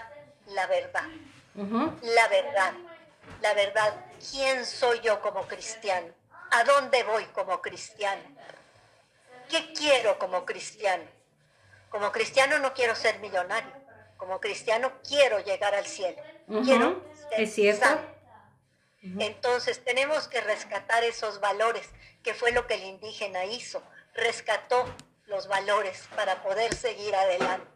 [0.48, 1.06] la verdad.
[1.56, 2.74] La verdad.
[3.42, 4.06] La verdad.
[4.32, 6.14] ¿Quién soy yo como cristiano?
[6.52, 8.24] ¿A dónde voy como cristiano?
[9.50, 11.06] ¿Qué quiero como cristiano?
[11.90, 13.72] Como cristiano no quiero ser millonario.
[14.18, 16.22] Como cristiano quiero llegar al cielo.
[16.64, 17.86] Quiero ¿Es cierto?
[19.20, 21.88] Entonces tenemos que rescatar esos valores,
[22.24, 23.84] que fue lo que el indígena hizo.
[24.14, 24.86] Rescató
[25.26, 27.68] los valores para poder seguir adelante.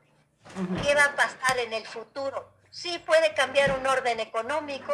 [0.84, 2.50] ¿Qué va a pasar en el futuro?
[2.72, 4.94] Sí, puede cambiar un orden económico,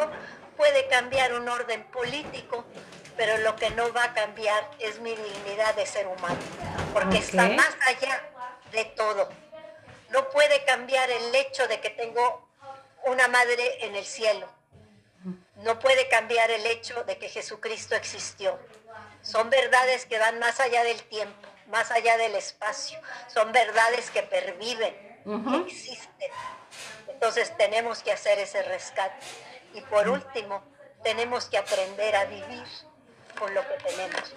[0.56, 2.64] puede cambiar un orden político,
[3.16, 6.38] pero lo que no va a cambiar es mi dignidad de ser humano,
[6.92, 8.22] porque está más allá
[8.72, 9.28] de todo.
[10.10, 12.45] No puede cambiar el hecho de que tengo
[13.06, 14.48] una madre en el cielo.
[15.56, 18.58] No puede cambiar el hecho de que Jesucristo existió.
[19.22, 22.98] Son verdades que van más allá del tiempo más allá del espacio.
[23.32, 26.30] Son verdades que perviven, que existen.
[27.08, 29.26] Entonces tenemos que hacer ese rescate.
[29.74, 30.62] Y por último,
[31.02, 32.64] tenemos que aprender a vivir
[33.38, 34.34] con lo que tenemos.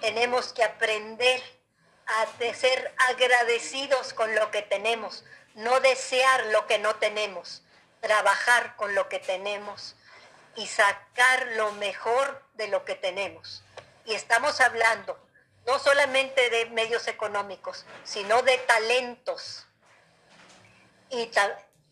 [0.00, 1.42] Tenemos que aprender
[2.06, 7.62] a ser agradecidos con lo que tenemos, no desear lo que no tenemos,
[8.00, 9.96] trabajar con lo que tenemos
[10.56, 13.62] y sacar lo mejor de lo que tenemos.
[14.04, 15.18] Y estamos hablando
[15.66, 19.66] no solamente de medios económicos, sino de talentos.
[21.10, 21.30] Y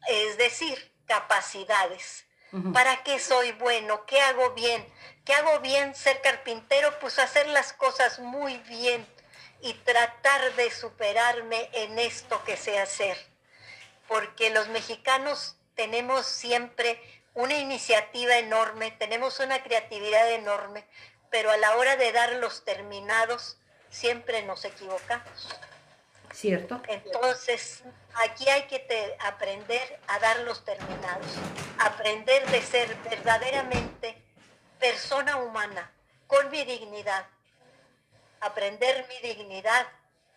[0.08, 2.24] es decir, capacidades.
[2.72, 4.06] ¿Para qué soy bueno?
[4.06, 4.86] ¿Qué hago bien?
[5.26, 6.98] ¿Qué hago bien ser carpintero?
[6.98, 9.06] Pues hacer las cosas muy bien
[9.60, 13.18] y tratar de superarme en esto que sé hacer.
[14.06, 17.00] Porque los mexicanos tenemos siempre
[17.34, 20.84] una iniciativa enorme, tenemos una creatividad enorme,
[21.30, 25.56] pero a la hora de dar los terminados siempre nos equivocamos.
[26.32, 26.82] ¿Cierto?
[26.88, 31.28] Entonces, aquí hay que aprender a dar los terminados,
[31.78, 34.20] aprender de ser verdaderamente
[34.80, 35.92] persona humana,
[36.26, 37.24] con mi dignidad,
[38.40, 39.86] aprender mi dignidad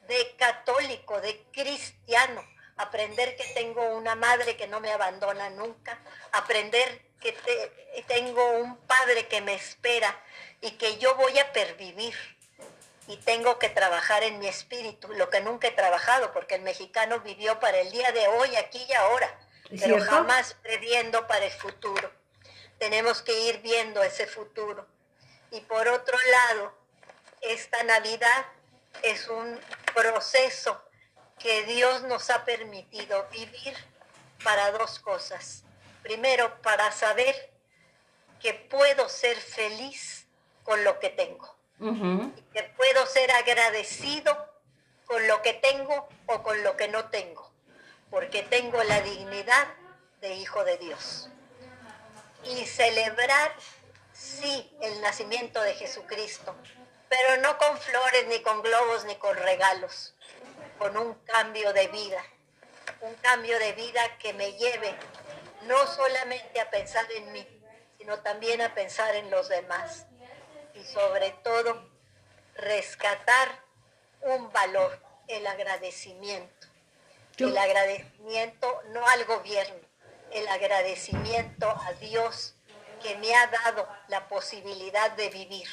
[0.07, 2.45] de católico, de cristiano,
[2.77, 5.99] aprender que tengo una madre que no me abandona nunca,
[6.31, 7.35] aprender que
[8.07, 10.19] tengo un padre que me espera
[10.61, 12.15] y que yo voy a pervivir
[13.07, 17.19] y tengo que trabajar en mi espíritu, lo que nunca he trabajado, porque el mexicano
[17.19, 22.11] vivió para el día de hoy, aquí y ahora, pero jamás previendo para el futuro.
[22.77, 24.87] Tenemos que ir viendo ese futuro.
[25.51, 26.73] Y por otro lado,
[27.41, 28.45] esta Navidad
[29.03, 29.59] es un
[29.93, 30.81] proceso
[31.41, 33.75] que Dios nos ha permitido vivir
[34.43, 35.63] para dos cosas.
[36.03, 37.51] Primero, para saber
[38.39, 40.25] que puedo ser feliz
[40.63, 41.61] con lo que tengo
[42.53, 44.37] que puedo ser agradecido
[45.05, 47.51] con lo que tengo o con lo que no tengo,
[48.11, 49.67] porque tengo la dignidad
[50.21, 51.29] de hijo de Dios.
[52.43, 53.53] Y celebrar,
[54.13, 56.55] sí, el nacimiento de Jesucristo,
[57.09, 60.13] pero no con flores, ni con globos, ni con regalos,
[60.81, 62.23] con un cambio de vida,
[63.01, 64.95] un cambio de vida que me lleve
[65.67, 67.47] no solamente a pensar en mí,
[67.99, 70.07] sino también a pensar en los demás
[70.73, 71.87] y sobre todo
[72.55, 73.47] rescatar
[74.21, 76.67] un valor, el agradecimiento.
[77.37, 79.87] El agradecimiento no al gobierno,
[80.31, 82.55] el agradecimiento a Dios
[83.03, 85.67] que me ha dado la posibilidad de vivir.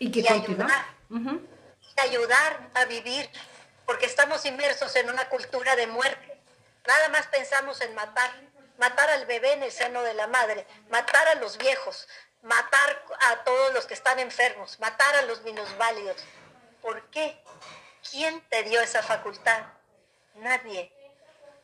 [0.00, 3.30] Y que ayudar, y ayudar a vivir,
[3.88, 6.38] porque estamos inmersos en una cultura de muerte.
[6.86, 8.30] Nada más pensamos en matar,
[8.76, 12.06] matar al bebé en el seno de la madre, matar a los viejos,
[12.42, 16.22] matar a todos los que están enfermos, matar a los minusválidos.
[16.82, 17.42] ¿Por qué?
[18.10, 19.62] ¿Quién te dio esa facultad?
[20.34, 20.92] Nadie.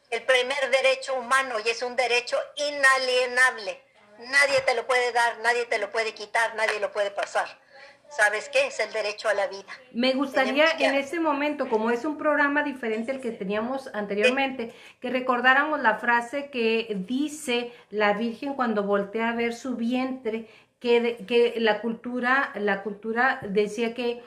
[0.08, 3.84] El primer derecho humano y es un derecho inalienable.
[4.16, 7.63] Nadie te lo puede dar, nadie te lo puede quitar, nadie lo puede pasar.
[8.10, 8.68] ¿Sabes qué?
[8.68, 9.66] Es el derecho a la vida.
[9.92, 15.10] Me gustaría en este momento, como es un programa diferente al que teníamos anteriormente, que
[15.10, 20.48] recordáramos la frase que dice la Virgen cuando voltea a ver su vientre
[20.78, 24.22] que, la cultura, la cultura decía que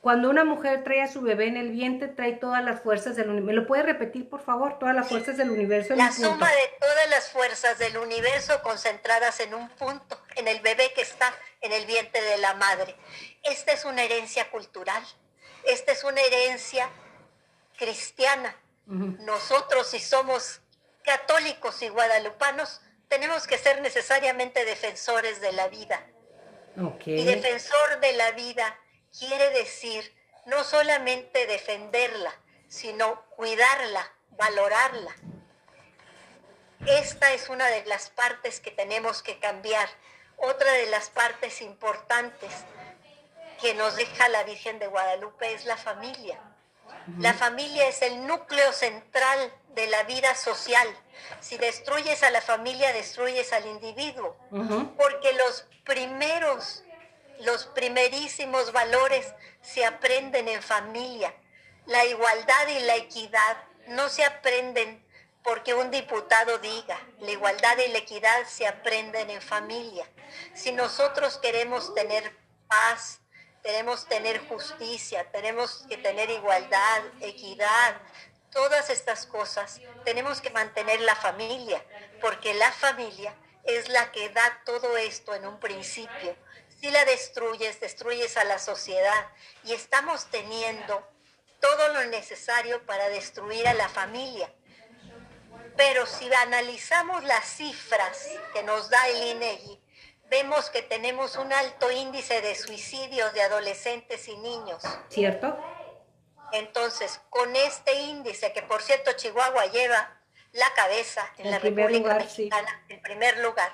[0.00, 3.28] Cuando una mujer trae a su bebé en el vientre, trae todas las fuerzas del
[3.28, 3.46] universo.
[3.46, 4.78] ¿Me lo puede repetir, por favor?
[4.78, 5.94] Todas las fuerzas del universo.
[5.94, 10.60] En la suma de todas las fuerzas del universo concentradas en un punto, en el
[10.60, 12.94] bebé que está en el vientre de la madre.
[13.42, 15.02] Esta es una herencia cultural.
[15.64, 16.88] Esta es una herencia
[17.76, 18.54] cristiana.
[18.86, 20.60] Nosotros, si somos
[21.02, 26.06] católicos y guadalupanos, tenemos que ser necesariamente defensores de la vida.
[27.06, 28.78] Y defensor de la vida
[29.18, 30.14] quiere decir
[30.46, 32.32] no solamente defenderla,
[32.68, 35.14] sino cuidarla, valorarla.
[36.86, 39.88] Esta es una de las partes que tenemos que cambiar.
[40.36, 42.52] Otra de las partes importantes
[43.60, 46.38] que nos deja la Virgen de Guadalupe es la familia.
[47.18, 50.88] La familia es el núcleo central de la vida social.
[51.40, 54.36] Si destruyes a la familia, destruyes al individuo.
[54.96, 56.84] Porque los primeros,
[57.40, 59.32] los primerísimos valores
[59.62, 61.34] se aprenden en familia.
[61.86, 63.56] La igualdad y la equidad
[63.88, 65.04] no se aprenden
[65.42, 70.04] porque un diputado diga, la igualdad y la equidad se aprenden en familia.
[70.54, 73.20] Si nosotros queremos tener paz,
[73.62, 78.00] tenemos tener justicia, tenemos que tener igualdad, equidad,
[78.50, 81.84] todas estas cosas, tenemos que mantener la familia,
[82.20, 83.34] porque la familia
[83.64, 86.36] es la que da todo esto en un principio.
[86.80, 89.28] Si la destruyes, destruyes a la sociedad
[89.64, 91.06] y estamos teniendo
[91.60, 94.52] todo lo necesario para destruir a la familia.
[95.76, 99.80] Pero si analizamos las cifras que nos da el INEGI,
[100.30, 104.82] vemos que tenemos un alto índice de suicidios de adolescentes y niños.
[105.08, 105.58] ¿Cierto?
[106.52, 110.20] Entonces, con este índice, que por cierto Chihuahua lleva
[110.52, 113.72] la cabeza en la República Mexicana, en primer lugar,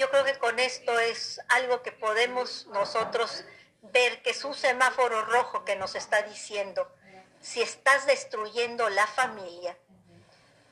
[0.00, 3.44] yo creo que con esto es algo que podemos nosotros
[3.82, 6.90] ver que es un semáforo rojo que nos está diciendo,
[7.42, 9.76] si estás destruyendo la familia,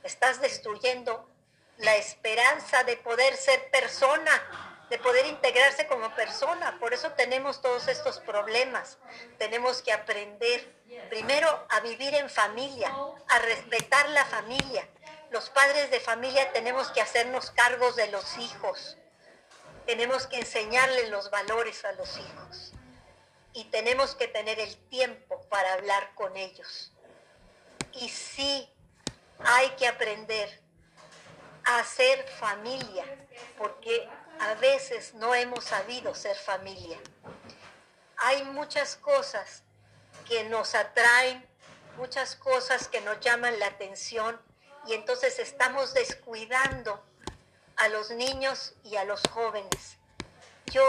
[0.03, 1.29] estás destruyendo
[1.77, 6.79] la esperanza de poder ser persona, de poder integrarse como persona.
[6.81, 8.97] Por eso tenemos todos estos problemas.
[9.37, 10.75] Tenemos que aprender
[11.11, 12.91] primero a vivir en familia,
[13.29, 14.89] a respetar la familia.
[15.29, 18.97] Los padres de familia tenemos que hacernos cargos de los hijos.
[19.89, 22.75] Tenemos que enseñarles los valores a los hijos.
[23.55, 26.93] Y tenemos que tener el tiempo para hablar con ellos.
[27.95, 28.71] Y sí,
[29.39, 30.61] hay que aprender
[31.65, 33.07] a ser familia,
[33.57, 34.07] porque
[34.41, 36.99] a veces no hemos sabido ser familia.
[38.19, 39.63] Hay muchas cosas
[40.29, 41.49] que nos atraen,
[41.97, 44.39] muchas cosas que nos llaman la atención
[44.87, 47.03] y entonces estamos descuidando
[47.79, 49.97] a los niños y a los jóvenes.
[50.67, 50.85] Yo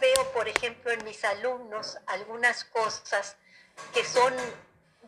[0.00, 3.36] veo, por ejemplo, en mis alumnos algunas cosas
[3.92, 4.34] que son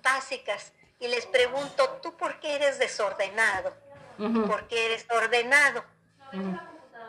[0.02, 3.74] básicas y les pregunto, ¿tú por qué eres desordenado?
[4.18, 5.84] ¿Por qué eres ordenado?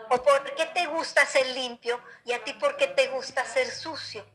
[0.09, 3.69] o por qué te gusta ser limpio y a ti por qué te gusta ser
[3.69, 4.25] sucio.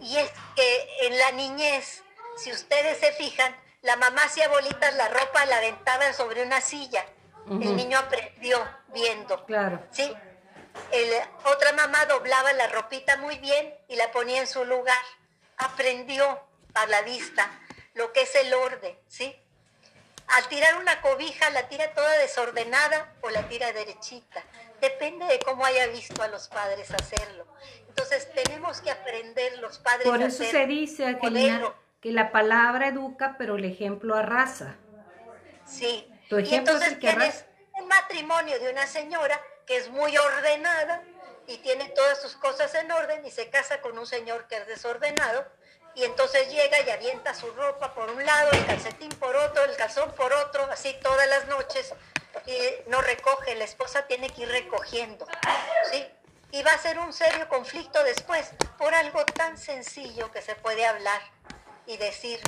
[0.00, 2.02] Y es que en la niñez,
[2.36, 7.04] si ustedes se fijan, la mamá hacía bolitas la ropa, la aventaba sobre una silla.
[7.48, 8.58] El niño aprendió
[8.92, 9.44] viendo.
[9.46, 9.82] Claro.
[9.90, 10.12] ¿sí?
[11.44, 15.02] otra mamá doblaba la ropita muy bien y la ponía en su lugar.
[15.58, 16.40] Aprendió
[16.74, 17.50] a la vista
[17.94, 19.36] lo que es el orden, ¿sí?
[20.28, 24.42] Al tirar una cobija, la tira toda desordenada o la tira derechita.
[24.80, 27.46] Depende de cómo haya visto a los padres hacerlo.
[27.88, 31.18] Entonces tenemos que aprender los padres Por eso se dice
[32.00, 34.76] que la, palabra educa, pero el ejemplo arrasa.
[35.66, 36.08] Sí.
[36.32, 37.44] Tu ejemplo y entonces tienes
[37.78, 41.02] un matrimonio de una señora que es muy ordenada
[41.46, 44.66] y tiene todas sus cosas en orden y se casa con un señor que es
[44.66, 45.46] desordenado.
[45.94, 49.76] Y entonces llega y avienta su ropa por un lado, el calcetín por otro, el
[49.76, 51.92] calzón por otro, así todas las noches,
[52.46, 55.26] y no recoge, la esposa tiene que ir recogiendo,
[55.90, 56.02] ¿sí?
[56.52, 60.86] Y va a ser un serio conflicto después por algo tan sencillo que se puede
[60.86, 61.20] hablar
[61.84, 62.40] y decir,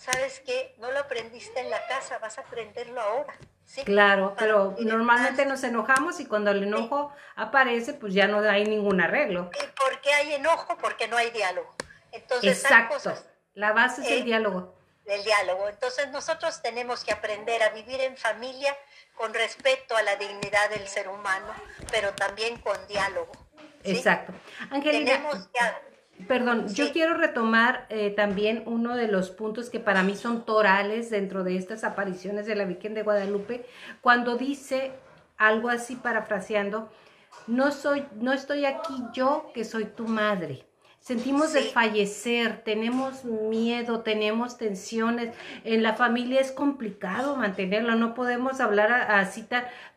[0.00, 0.74] ¿sabes qué?
[0.78, 3.34] No lo aprendiste en la casa, vas a aprenderlo ahora.
[3.66, 3.84] ¿sí?
[3.84, 9.00] Claro, pero normalmente nos enojamos y cuando el enojo aparece, pues ya no hay ningún
[9.00, 9.50] arreglo.
[9.54, 10.76] ¿Y por qué hay enojo?
[10.78, 11.74] Porque no hay diálogo.
[12.12, 13.12] Entonces, Exacto.
[13.54, 14.74] la base es el diálogo.
[15.04, 15.68] El diálogo.
[15.68, 18.76] Entonces nosotros tenemos que aprender a vivir en familia
[19.14, 21.52] con respeto a la dignidad del ser humano,
[21.90, 23.32] pero también con diálogo.
[23.84, 24.32] Exacto.
[24.70, 25.22] Angelina,
[26.28, 31.10] perdón, yo quiero retomar eh, también uno de los puntos que para mí son torales
[31.10, 33.66] dentro de estas apariciones de la Virgen de Guadalupe,
[34.00, 34.92] cuando dice
[35.36, 36.90] algo así parafraseando,
[37.46, 40.66] no soy, no estoy aquí yo que soy tu madre,
[41.00, 45.34] Sentimos desfallecer, tenemos miedo, tenemos tensiones.
[45.64, 49.46] En la familia es complicado mantenerlo, no podemos hablar así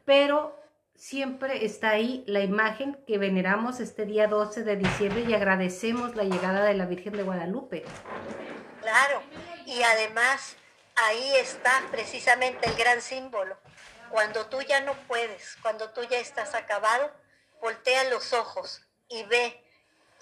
[0.06, 0.63] pero
[1.04, 6.24] siempre está ahí la imagen que veneramos este día 12 de diciembre y agradecemos la
[6.24, 7.84] llegada de la Virgen de Guadalupe.
[8.82, 9.22] Claro,
[9.66, 10.56] y además
[10.96, 13.58] ahí está precisamente el gran símbolo.
[14.12, 17.12] Cuando tú ya no puedes, cuando tú ya estás acabado,
[17.62, 19.62] voltea los ojos y ve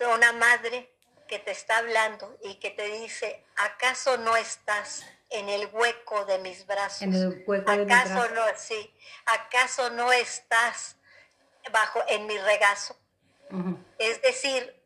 [0.04, 0.92] a una madre
[1.28, 6.40] que te está hablando y que te dice, ¿acaso no estás en el hueco de
[6.40, 7.02] mis brazos.
[7.02, 8.94] En el hueco de ¿Acaso mis no, sí,
[9.26, 10.98] acaso no estás
[11.72, 12.98] bajo en mi regazo?
[13.98, 14.82] Es decir,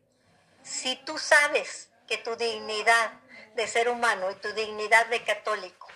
[0.62, 3.12] si tú sabes que tu dignidad
[3.54, 5.86] de ser humano y tu dignidad de católico,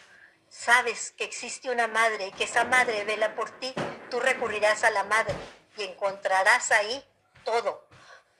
[0.48, 3.74] sabes que existe una madre y que esa madre vela por ti,
[4.09, 5.34] tú recurrirás a la madre
[5.76, 7.05] y encontrarás ahí
[7.44, 7.88] todo.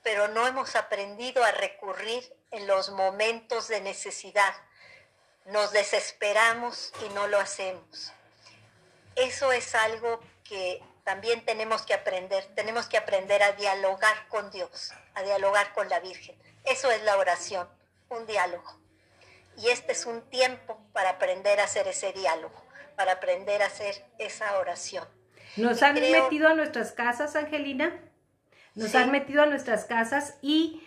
[0.03, 4.53] Pero no hemos aprendido a recurrir en los momentos de necesidad
[5.45, 8.13] nos desesperamos y no lo hacemos.
[9.15, 12.45] Eso es algo que también tenemos que aprender.
[12.55, 16.35] Tenemos que aprender a dialogar con Dios, a dialogar con la Virgen.
[16.65, 17.67] Eso es la oración,
[18.09, 18.79] un diálogo.
[19.57, 22.63] Y este es un tiempo para aprender a hacer ese diálogo,
[22.95, 25.07] para aprender a hacer esa oración.
[25.57, 27.99] Nos han metido a nuestras casas, Angelina.
[28.75, 30.81] Nos han metido a nuestras casas y,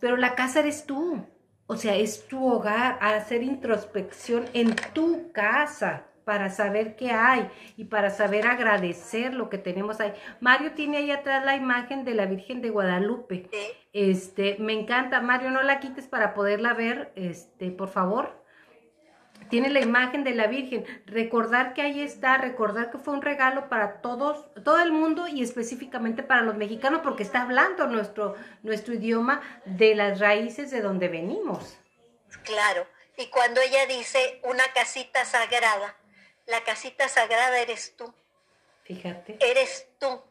[0.00, 1.26] pero la casa eres tú.
[1.70, 7.84] O sea, es tu hogar, hacer introspección en tu casa para saber qué hay y
[7.84, 10.12] para saber agradecer lo que tenemos ahí.
[10.40, 13.48] Mario tiene ahí atrás la imagen de la Virgen de Guadalupe.
[13.92, 18.42] Este, me encanta, Mario, no la quites para poderla ver, este, por favor.
[19.48, 20.84] Tiene la imagen de la Virgen.
[21.06, 25.42] Recordar que ahí está, recordar que fue un regalo para todos, todo el mundo y
[25.42, 31.08] específicamente para los mexicanos, porque está hablando nuestro, nuestro idioma de las raíces de donde
[31.08, 31.78] venimos.
[32.44, 32.86] Claro.
[33.16, 35.96] Y cuando ella dice una casita sagrada,
[36.46, 38.12] la casita sagrada eres tú.
[38.84, 39.36] Fíjate.
[39.40, 40.22] Eres tú.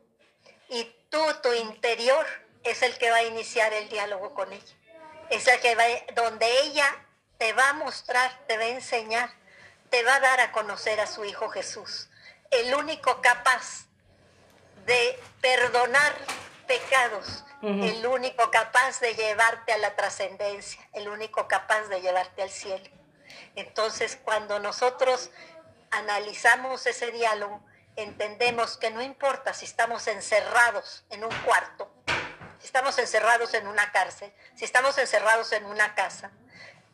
[0.69, 2.25] Y tú, tu interior,
[2.63, 4.75] es el que va a iniciar el diálogo con ella.
[5.29, 5.83] Es el que va,
[6.15, 6.85] donde ella
[7.39, 9.31] te va a mostrar, te va a enseñar,
[9.89, 12.09] te va a dar a conocer a su Hijo Jesús,
[12.51, 13.85] el único capaz
[14.85, 16.13] de perdonar
[16.67, 22.49] pecados, el único capaz de llevarte a la trascendencia, el único capaz de llevarte al
[22.49, 22.89] cielo.
[23.55, 25.29] Entonces, cuando nosotros
[25.91, 27.61] analizamos ese diálogo,
[27.95, 31.89] entendemos que no importa si estamos encerrados en un cuarto,
[32.59, 36.31] si estamos encerrados en una cárcel, si estamos encerrados en una casa,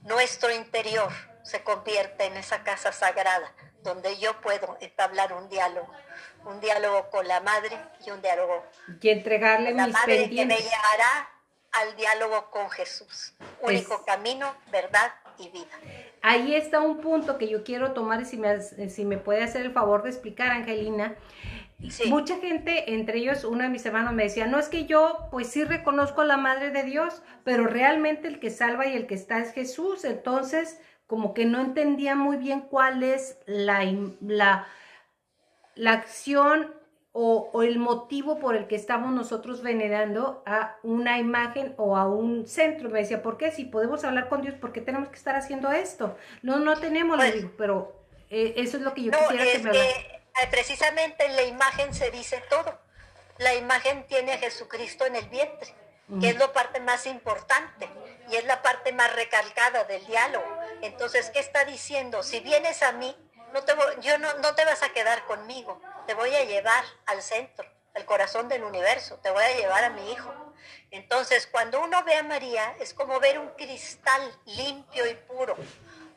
[0.05, 1.11] nuestro interior
[1.43, 3.53] se convierte en esa casa sagrada
[3.83, 5.87] donde yo puedo entablar un diálogo,
[6.45, 8.63] un diálogo con la madre y un diálogo
[8.99, 11.29] y entregarle con la madre que me llevará
[11.71, 15.77] al diálogo con Jesús, único camino, verdad y vida.
[16.21, 19.61] Ahí está un punto que yo quiero tomar y si me, si me puede hacer
[19.61, 21.15] el favor de explicar, Angelina.
[22.07, 25.47] Mucha gente, entre ellos uno de mis hermanos me decía, no es que yo pues
[25.47, 29.15] sí reconozco a la Madre de Dios, pero realmente el que salva y el que
[29.15, 30.05] está es Jesús.
[30.05, 33.83] Entonces, como que no entendía muy bien cuál es la,
[34.21, 34.67] la,
[35.75, 36.73] la acción
[37.11, 42.07] o, o, el motivo por el que estamos nosotros venerando a una imagen o a
[42.07, 42.89] un centro.
[42.89, 43.51] Me decía, ¿por qué?
[43.51, 46.17] Si podemos hablar con Dios, ¿por qué tenemos que estar haciendo esto?
[46.41, 47.93] No, no tenemos, pues, pero
[48.29, 50.14] eh, eso es lo que yo quisiera que me eh,
[50.49, 52.77] precisamente en la imagen se dice todo.
[53.37, 55.73] La imagen tiene a Jesucristo en el vientre,
[56.21, 57.89] que es la parte más importante
[58.29, 60.45] y es la parte más recalcada del diálogo.
[60.81, 62.23] Entonces, ¿qué está diciendo?
[62.23, 63.15] Si vienes a mí,
[63.53, 67.21] no te yo no, no te vas a quedar conmigo, te voy a llevar al
[67.21, 70.33] centro, al corazón del universo, te voy a llevar a mi hijo.
[70.91, 75.55] Entonces, cuando uno ve a María, es como ver un cristal limpio y puro,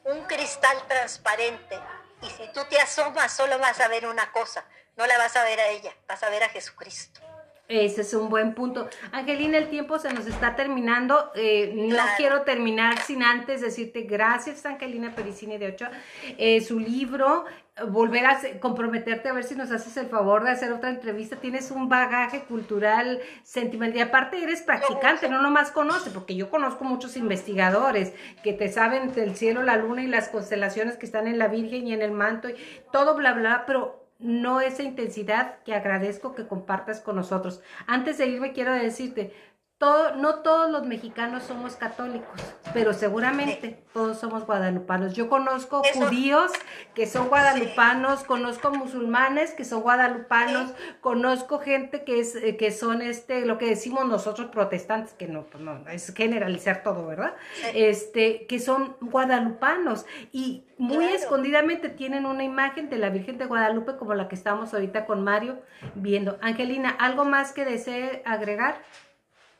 [0.04, 1.78] un cristal transparente
[2.22, 4.64] y si tú te asomas, solo vas a ver una cosa,
[4.96, 7.20] no la vas a ver a ella, vas a ver a Jesucristo.
[7.68, 8.88] Ese es un buen punto.
[9.12, 11.30] Angelina, el tiempo se nos está terminando.
[11.34, 15.90] Eh, no quiero terminar sin antes decirte gracias, Angelina Pericini de Ochoa.
[16.38, 17.44] Eh, su libro,
[17.88, 21.36] volver a comprometerte a ver si nos haces el favor de hacer otra entrevista.
[21.36, 23.98] Tienes un bagaje cultural, sentimental.
[23.98, 29.12] Y aparte eres practicante, no nomás conoces, porque yo conozco muchos investigadores que te saben
[29.12, 32.12] del cielo, la luna y las constelaciones que están en la Virgen y en el
[32.12, 32.54] manto y
[32.92, 37.62] todo, bla, bla, pero no esa intensidad que agradezco que compartas con nosotros.
[37.86, 39.32] Antes de irme quiero decirte,
[39.80, 42.40] no todos los mexicanos somos católicos,
[42.74, 45.14] pero seguramente todos somos guadalupanos.
[45.14, 46.50] Yo conozco judíos
[46.94, 53.02] que son guadalupanos, conozco musulmanes que son guadalupanos, conozco gente que es eh, que son
[53.02, 57.36] este lo que decimos nosotros protestantes, que no, pues no es generalizar todo, ¿verdad?
[57.72, 63.96] Este, que son guadalupanos y muy escondidamente tienen una imagen de la Virgen de Guadalupe
[63.96, 65.60] como la que estamos ahorita con Mario
[65.94, 66.36] viendo.
[66.40, 68.82] Angelina, ¿algo más que desee agregar?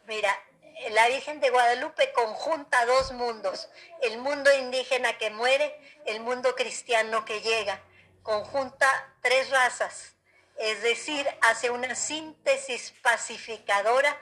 [0.09, 0.35] Mira,
[0.93, 3.69] la Virgen de Guadalupe conjunta dos mundos,
[4.01, 7.79] el mundo indígena que muere, el mundo cristiano que llega,
[8.23, 8.89] conjunta
[9.21, 10.15] tres razas,
[10.57, 14.19] es decir, hace una síntesis pacificadora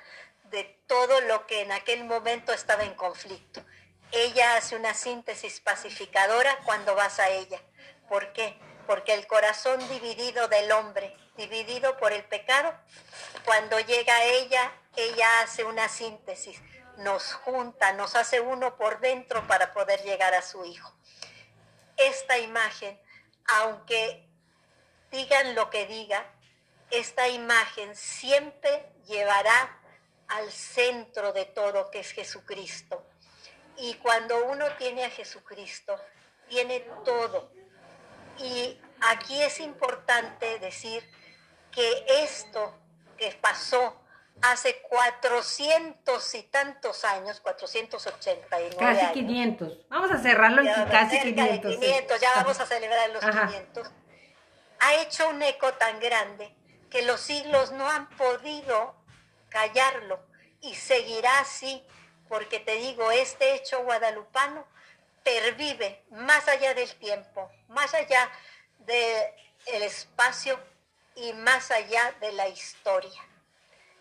[0.50, 3.64] de todo lo que en aquel momento estaba en conflicto.
[4.10, 7.60] Ella hace una síntesis pacificadora cuando vas a ella.
[8.08, 8.58] ¿Por qué?
[8.88, 12.74] Porque el corazón dividido del hombre, dividido por el pecado,
[13.44, 16.60] cuando llega a ella ella hace una síntesis,
[16.98, 20.92] nos junta, nos hace uno por dentro para poder llegar a su hijo.
[21.96, 22.98] Esta imagen,
[23.46, 24.26] aunque
[25.10, 26.32] digan lo que diga,
[26.90, 29.80] esta imagen siempre llevará
[30.28, 33.04] al centro de todo, que es Jesucristo.
[33.76, 36.00] Y cuando uno tiene a Jesucristo,
[36.48, 37.50] tiene todo.
[38.38, 41.08] Y aquí es importante decir
[41.70, 42.74] que esto
[43.16, 44.00] que pasó
[44.42, 49.88] hace 400 y tantos años, 489 Casi 500.
[49.88, 51.76] Vamos a cerrarlo en casi 500.
[51.76, 53.90] 500, ya vamos a celebrar los 500.
[54.80, 56.54] Ha hecho un eco tan grande
[56.90, 58.94] que los siglos no han podido
[59.48, 60.20] callarlo
[60.60, 61.84] y seguirá así,
[62.28, 64.66] porque te digo, este hecho guadalupano
[65.22, 68.30] pervive más allá del tiempo, más allá
[68.80, 70.58] del espacio
[71.14, 73.25] y más allá de la historia.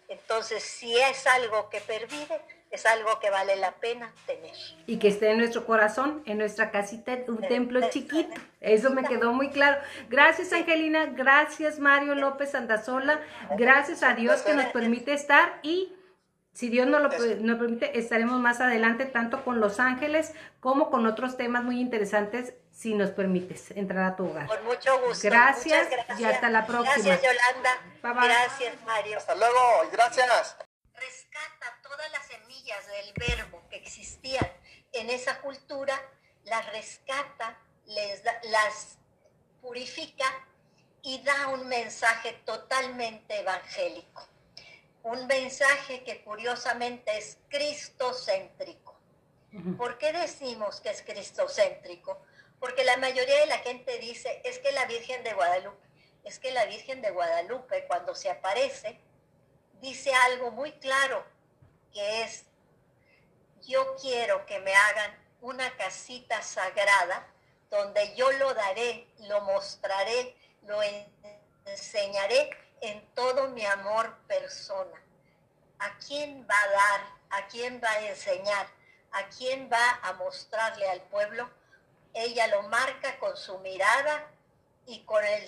[0.08, 2.41] Entonces, si es algo que pervive,
[2.72, 4.51] es algo que vale la pena tener.
[4.86, 8.34] Y que esté en nuestro corazón, en nuestra casita, un templo chiquito.
[8.62, 9.82] Eso me quedó muy claro.
[10.10, 11.08] Gracias, Angelina.
[11.08, 13.22] Gracias, Mario López Andazola.
[13.58, 15.93] Gracias a Dios que nos permite estar y
[16.53, 17.10] si Dios nos lo
[17.41, 22.53] nos permite, estaremos más adelante tanto con Los Ángeles como con otros temas muy interesantes
[22.76, 24.48] si nos permites entrar a tu hogar.
[24.48, 25.28] Con mucho gusto.
[25.30, 25.88] Gracias,
[26.20, 27.16] y hasta la próxima.
[27.16, 28.28] Gracias, Yolanda.
[28.28, 29.18] Gracias, Mario.
[29.18, 30.58] Hasta luego y gracias.
[30.94, 34.52] Rescata todas las semillas del verbo que existían
[34.92, 36.00] en esa cultura,
[36.44, 38.22] las rescata, les
[38.52, 38.98] las
[39.62, 40.26] purifica
[41.02, 44.28] y da un mensaje totalmente evangélico.
[45.04, 49.00] Un mensaje que curiosamente es cristocéntrico.
[49.78, 52.22] ¿Por qué decimos que es cristocéntrico?
[52.60, 55.86] Porque la mayoría de la gente dice, es que la Virgen de Guadalupe,
[56.24, 58.99] es que la Virgen de Guadalupe cuando se aparece,
[59.82, 61.26] dice algo muy claro,
[61.93, 62.45] que es,
[63.62, 67.28] yo quiero que me hagan una casita sagrada
[67.70, 70.80] donde yo lo daré, lo mostraré, lo
[71.66, 72.49] enseñaré
[72.82, 75.01] en todo mi amor persona.
[75.80, 77.01] ¿A quién va a dar?
[77.30, 78.68] ¿A quién va a enseñar?
[79.12, 81.49] ¿A quién va a mostrarle al pueblo?
[82.16, 84.28] Ella lo marca con su mirada
[84.88, 85.43] y con el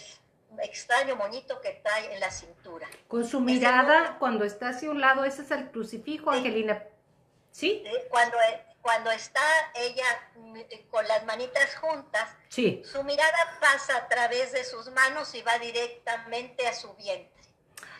[0.61, 2.87] extraño monito que trae en la cintura.
[3.07, 6.83] Con su mirada, cuando está hacia un lado, ese es el crucifijo, Angelina.
[7.51, 7.83] ¿Sí?
[8.09, 8.37] Cuando,
[8.81, 9.41] cuando está
[9.75, 10.05] ella
[10.91, 12.83] con las manitas juntas, sí.
[12.85, 17.31] su mirada pasa a través de sus manos y va directamente a su vientre.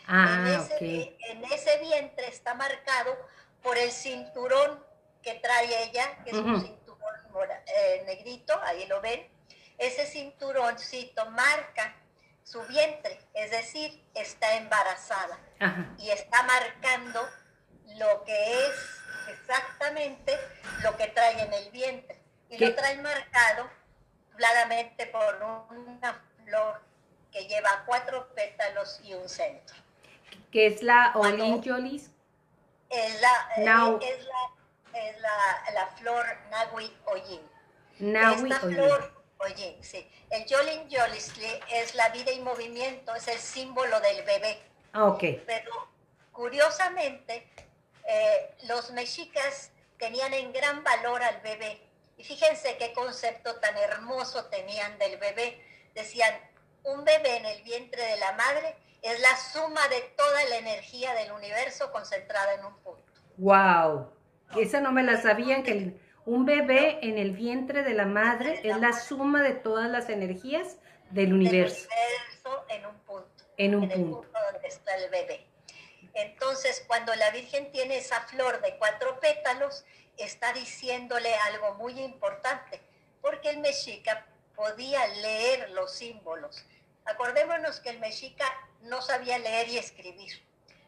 [0.06, 3.16] Ah, en, ese, en ese vientre está marcado
[3.62, 4.82] por el cinturón
[5.22, 6.87] que trae ella, que es un cinturón
[7.44, 9.26] eh, negrito, ahí lo ven,
[9.78, 11.94] ese cinturoncito marca
[12.42, 15.38] su vientre, es decir, está embarazada
[15.98, 17.20] y está marcando
[17.98, 20.36] lo que es exactamente
[20.82, 22.18] lo que trae en el vientre.
[22.50, 23.68] Y lo trae marcado
[24.34, 26.80] claramente por una flor
[27.30, 29.76] que lleva cuatro pétalos y un centro.
[30.50, 32.10] ¿Qué es la Olinjolis?
[32.88, 33.48] Es la,
[34.00, 34.57] es la
[34.98, 37.40] es la, la flor Nahui Oyin.
[37.98, 40.10] Nahui Esta flor Oyin, sí.
[40.30, 44.60] El Yolin Yolisli es la vida y movimiento, es el símbolo del bebé.
[44.92, 45.22] Ah, ok.
[45.46, 45.88] Pero
[46.32, 47.48] curiosamente,
[48.04, 51.80] eh, los mexicas tenían en gran valor al bebé.
[52.16, 55.64] Y fíjense qué concepto tan hermoso tenían del bebé.
[55.94, 56.34] Decían,
[56.84, 61.14] un bebé en el vientre de la madre es la suma de toda la energía
[61.14, 63.04] del universo concentrada en un punto.
[63.36, 64.17] ¡Wow!
[64.56, 65.94] Esa no me la sabían, que
[66.24, 70.76] un bebé en el vientre de la madre es la suma de todas las energías
[71.10, 71.86] del universo.
[71.86, 73.44] universo en un punto.
[73.56, 74.28] En un punto.
[74.52, 75.46] donde está el bebé.
[76.14, 79.84] Entonces, cuando la Virgen tiene esa flor de cuatro pétalos,
[80.16, 82.80] está diciéndole algo muy importante,
[83.20, 86.66] porque el mexica podía leer los símbolos.
[87.04, 88.44] Acordémonos que el mexica
[88.82, 90.42] no sabía leer y escribir,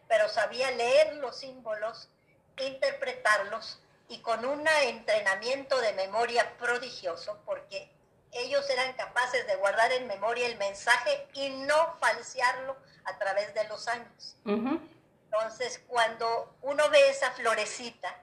[0.09, 2.11] pero sabía leer los símbolos,
[2.59, 7.91] interpretarlos y con un entrenamiento de memoria prodigioso, porque
[8.33, 13.65] ellos eran capaces de guardar en memoria el mensaje y no falsearlo a través de
[13.69, 14.37] los años.
[14.45, 18.17] Entonces, cuando uno ve esa florecita,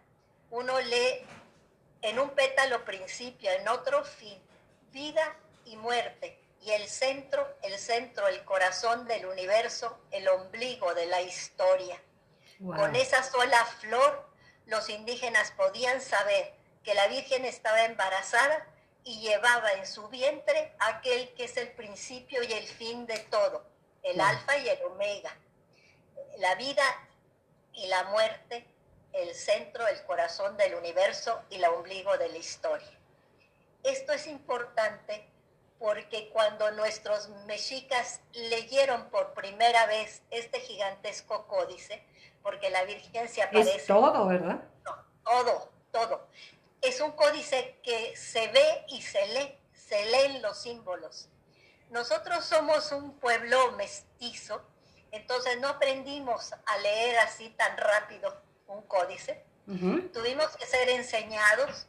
[0.49, 1.25] uno lee
[2.01, 4.41] en un pétalo principio, en otro fin,
[4.91, 11.05] vida y muerte, y el centro, el centro, el corazón del universo, el ombligo de
[11.05, 12.01] la historia.
[12.59, 14.27] Con esa sola flor,
[14.65, 16.53] los indígenas podían saber
[16.83, 18.65] que la Virgen estaba embarazada
[19.03, 23.63] y llevaba en su vientre aquel que es el principio y el fin de todo,
[24.01, 25.37] el alfa y el omega,
[26.39, 26.83] la vida
[27.73, 28.65] y la muerte,
[29.13, 32.99] el centro, el corazón del universo y la ombligo de la historia.
[33.83, 35.29] Esto es importante
[35.79, 42.03] porque cuando nuestros mexicas leyeron por primera vez este gigantesco códice,
[42.47, 43.75] porque la Virgen se aparece...
[43.75, 44.63] Es todo, ¿verdad?
[45.25, 46.27] todo, todo
[46.81, 51.29] es un códice que se ve y se lee, se leen los símbolos.
[51.89, 54.61] Nosotros somos un pueblo mestizo,
[55.11, 59.45] entonces no aprendimos a leer así tan rápido un códice.
[60.13, 61.87] Tuvimos que ser enseñados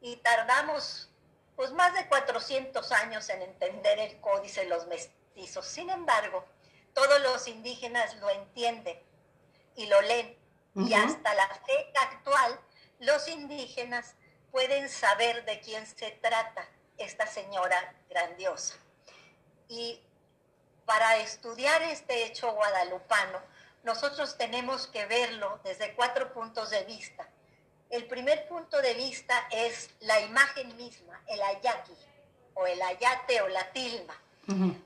[0.00, 1.10] y tardamos
[1.54, 5.66] pues más de 400 años en entender el códice los mestizos.
[5.66, 6.46] Sin embargo,
[6.94, 8.98] todos los indígenas lo entienden
[9.80, 10.36] y lo leen.
[10.74, 12.60] Y hasta la fecha actual,
[13.00, 14.14] los indígenas
[14.52, 16.68] pueden saber de quién se trata
[16.98, 18.74] esta señora grandiosa.
[19.68, 20.00] Y
[20.84, 23.40] para estudiar este hecho guadalupano,
[23.82, 27.26] nosotros tenemos que verlo desde cuatro puntos de vista.
[27.88, 31.96] El primer punto de vista es la imagen misma, el ayaki,
[32.54, 34.14] o el ayate o la tilma.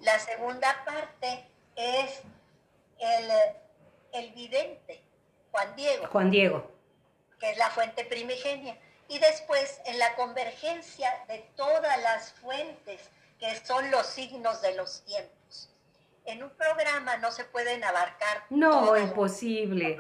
[0.00, 2.20] La segunda parte es
[2.98, 3.32] el,
[4.14, 5.02] el vidente,
[5.50, 6.06] Juan Diego.
[6.06, 6.70] Juan Diego.
[7.38, 13.54] Que es la fuente primigenia y después en la convergencia de todas las fuentes que
[13.66, 15.70] son los signos de los tiempos.
[16.24, 18.44] En un programa no se pueden abarcar.
[18.48, 19.98] No, imposible.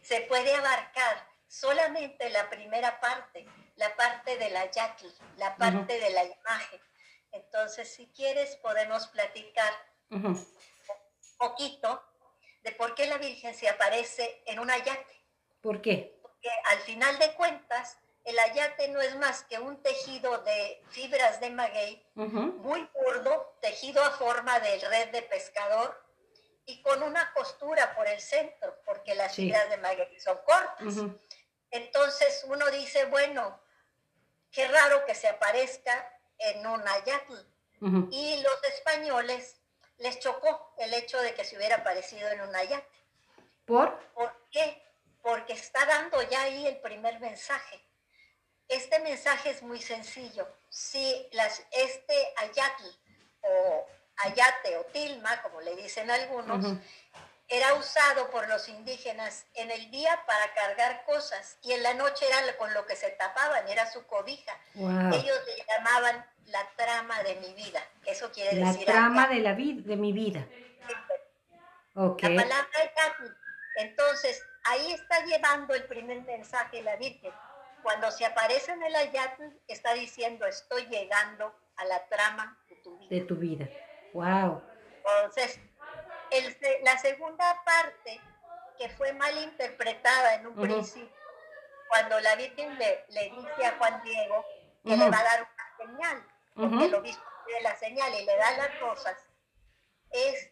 [0.00, 6.10] Se puede abarcar solamente la primera parte, la parte de la yaqui, la parte de
[6.10, 6.80] la imagen.
[7.32, 9.72] Entonces, si quieres, podemos platicar
[10.10, 10.46] un
[11.36, 12.02] poquito
[12.64, 15.22] de por qué la Virgen se aparece en una yaqui.
[15.60, 16.18] ¿Por qué?
[16.22, 21.40] Porque al final de cuentas, el ayate no es más que un tejido de fibras
[21.40, 26.02] de maguey, muy burdo, tejido a forma de red de pescador
[26.64, 31.04] y con una costura por el centro, porque las fibras de maguey son cortas.
[31.70, 33.60] Entonces uno dice, bueno,
[34.50, 37.34] qué raro que se aparezca en un ayate.
[38.10, 39.60] Y los españoles
[39.98, 42.86] les chocó el hecho de que se hubiera aparecido en un ayate.
[43.64, 43.98] ¿Por?
[44.14, 44.82] ¿Por qué?
[45.22, 47.84] Porque está dando ya ahí el primer mensaje
[48.68, 50.48] este mensaje es muy sencillo.
[50.68, 52.84] Si las, este ayatl
[53.42, 53.86] o
[54.16, 56.78] ayate o tilma, como le dicen algunos,
[57.48, 62.26] era usado por los indígenas en el día para cargar cosas y en la noche
[62.26, 64.58] era con lo que se tapaban, era su cobija.
[64.74, 67.82] Ellos le llamaban la trama de mi vida.
[68.06, 68.86] Eso quiere decir...
[68.86, 70.46] La trama de, la vida, de mi vida.
[71.94, 72.36] Okay.
[72.36, 72.68] La palabra.
[73.76, 77.32] Entonces, ahí está llevando el primer mensaje la Virgen
[77.84, 82.96] cuando se aparece en el ayatl, está diciendo, estoy llegando a la trama de tu
[82.96, 83.08] vida.
[83.10, 83.68] De tu vida.
[84.14, 84.62] Wow.
[84.96, 85.60] Entonces,
[86.82, 88.20] la segunda parte,
[88.78, 91.14] que fue mal interpretada en un principio,
[91.88, 94.44] cuando la Virgen le, dice a Juan Diego
[94.82, 99.16] que le va a dar una señal, porque señal y le da las rosas,
[100.10, 100.50] es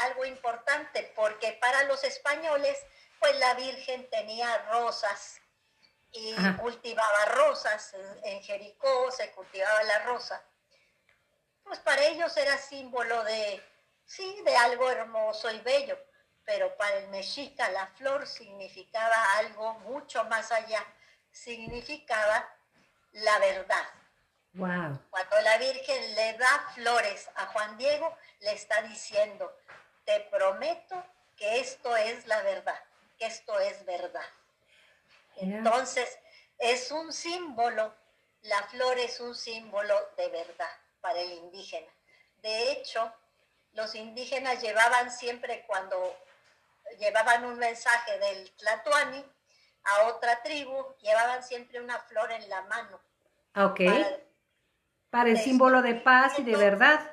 [0.00, 2.78] algo importante, porque para los españoles,
[3.20, 5.40] pues la Virgen tenía rosas
[6.12, 7.94] y cultivaba rosas.
[8.22, 10.42] En, Jericó se cultivaba la rosa.
[11.62, 13.62] Pues para ellos era símbolo de,
[14.04, 15.98] sí, de algo hermoso y bello,
[16.44, 20.84] pero para el mexica la flor significaba algo mucho más allá,
[21.30, 22.46] significaba
[23.12, 23.86] la verdad.
[24.54, 25.00] Wow.
[25.10, 29.52] Cuando la Virgen le da flores a Juan Diego, le está diciendo,
[30.04, 31.02] te prometo
[31.36, 32.78] que esto es la verdad,
[33.18, 34.26] que esto es verdad.
[35.36, 36.18] Entonces,
[36.58, 37.92] es un símbolo,
[38.42, 41.90] la flor es un símbolo de verdad para el indígena.
[42.42, 43.12] De hecho,
[43.72, 46.16] los indígenas llevaban siempre cuando
[46.98, 49.24] llevaban un mensaje del Tlatuani
[49.84, 53.00] a otra tribu, llevaban siempre una flor en la mano.
[53.56, 53.80] Ok.
[53.84, 54.23] Para,
[55.22, 57.10] el símbolo de paz y de verdad.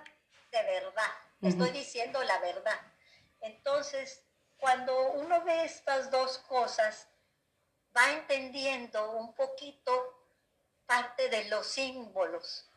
[0.51, 1.11] De verdad.
[1.41, 2.79] Estoy diciendo la verdad.
[3.41, 4.23] Entonces,
[4.57, 7.07] cuando uno ve estas dos cosas,
[7.95, 9.91] va entendiendo un poquito
[10.85, 12.69] parte de los símbolos.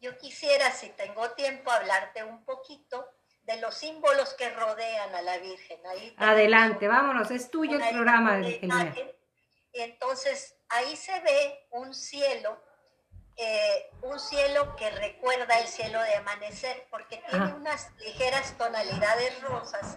[0.00, 3.08] Yo quisiera, si tengo tiempo, hablarte un poquito
[3.42, 5.80] de los símbolos que rodean a la Virgen.
[6.16, 8.40] Adelante, vámonos, es tuyo el programa.
[9.72, 12.62] Entonces, ahí se ve un cielo,
[13.36, 19.96] eh, un cielo que recuerda el cielo de amanecer, porque tiene unas ligeras tonalidades rosas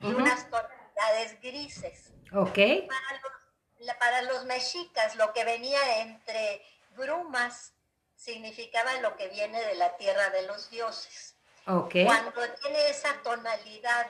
[0.00, 2.12] y unas tonalidades grises.
[2.32, 2.58] Ok.
[3.98, 6.64] Para los, mexicas, lo que venía entre
[6.96, 7.72] brumas
[8.16, 11.36] significaba lo que viene de la tierra de los dioses.
[11.66, 12.04] Okay.
[12.04, 12.32] Cuando
[12.62, 14.06] tiene esa tonalidad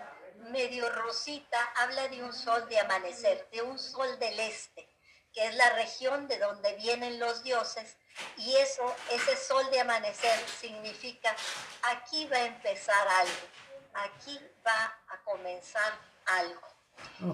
[0.51, 4.89] medio rosita, habla de un sol de amanecer, de un sol del este,
[5.33, 7.97] que es la región de donde vienen los dioses.
[8.37, 11.35] Y eso, ese sol de amanecer significa,
[11.83, 13.47] aquí va a empezar algo,
[13.95, 15.93] aquí va a comenzar
[16.27, 16.61] algo.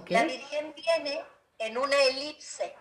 [0.08, 1.24] La Virgen viene
[1.58, 2.74] en una elipse,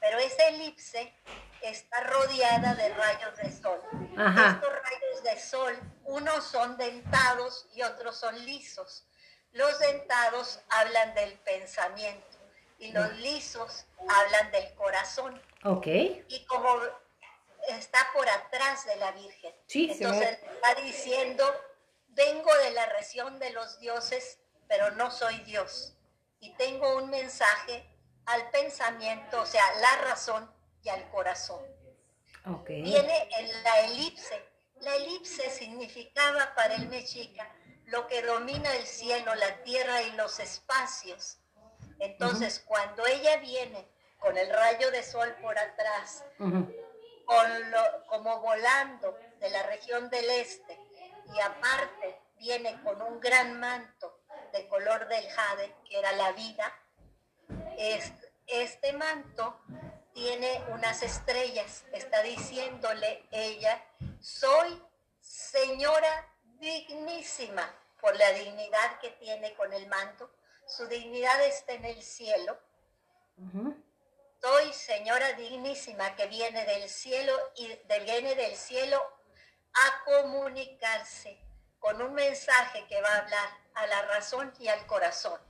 [0.00, 1.14] pero esa elipse
[1.62, 3.80] está rodeada de rayos de sol.
[4.12, 9.04] Estos rayos de sol, unos son dentados y otros son lisos.
[9.52, 12.36] Los dentados hablan del pensamiento
[12.78, 15.40] y los lisos hablan del corazón.
[15.64, 15.86] Ok.
[15.86, 16.80] Y como
[17.68, 21.44] está por atrás de la Virgen, entonces está diciendo,
[22.08, 24.38] vengo de la región de los dioses,
[24.68, 25.94] pero no soy Dios.
[26.40, 27.84] Y tengo un mensaje
[28.26, 30.50] al pensamiento, o sea, la razón
[30.82, 31.62] y al corazón.
[32.66, 34.42] Viene en la elipse.
[34.80, 37.52] La elipse significaba para el mexica
[37.86, 41.38] lo que domina el cielo, la tierra y los espacios.
[41.98, 43.88] Entonces, cuando ella viene
[44.18, 50.28] con el rayo de sol por atrás, con lo, como volando de la región del
[50.30, 50.78] este,
[51.34, 54.20] y aparte viene con un gran manto
[54.52, 56.72] de color del jade, que era la vida,
[58.46, 59.60] este manto
[60.12, 61.84] tiene unas estrellas.
[61.92, 63.84] Está diciéndole ella,
[64.20, 64.82] soy
[65.20, 70.30] señora dignísima por la dignidad que tiene con el manto.
[70.66, 72.58] Su dignidad está en el cielo.
[74.40, 77.66] Soy señora dignísima que viene del cielo y
[78.04, 79.02] viene del cielo
[79.74, 81.38] a comunicarse
[81.78, 85.40] con un mensaje que va a hablar a la razón y al corazón.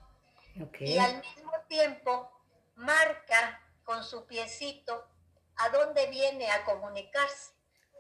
[0.81, 2.33] Y al mismo tiempo
[2.77, 5.07] marca con su piecito
[5.57, 7.53] a dónde viene a comunicarse.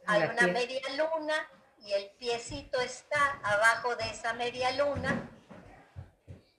[0.06, 5.30] Hay una media luna y el piecito está abajo de esa media luna.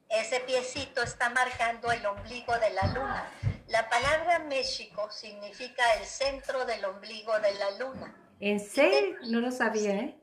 [0.07, 3.31] Ese piecito está marcando el ombligo de la luna.
[3.69, 8.15] La palabra México significa el centro del ombligo de la luna.
[8.39, 9.15] ¿En serio?
[9.27, 10.19] No lo sabía, ¿eh?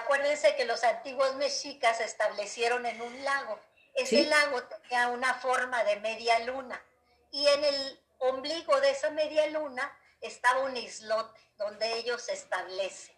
[0.00, 3.58] Acuérdense que los antiguos mexicas se establecieron en un lago.
[3.94, 6.82] Ese lago tenía una forma de media luna
[7.30, 13.14] y en el ombligo de esa media luna estaba un islote donde ellos se establecen.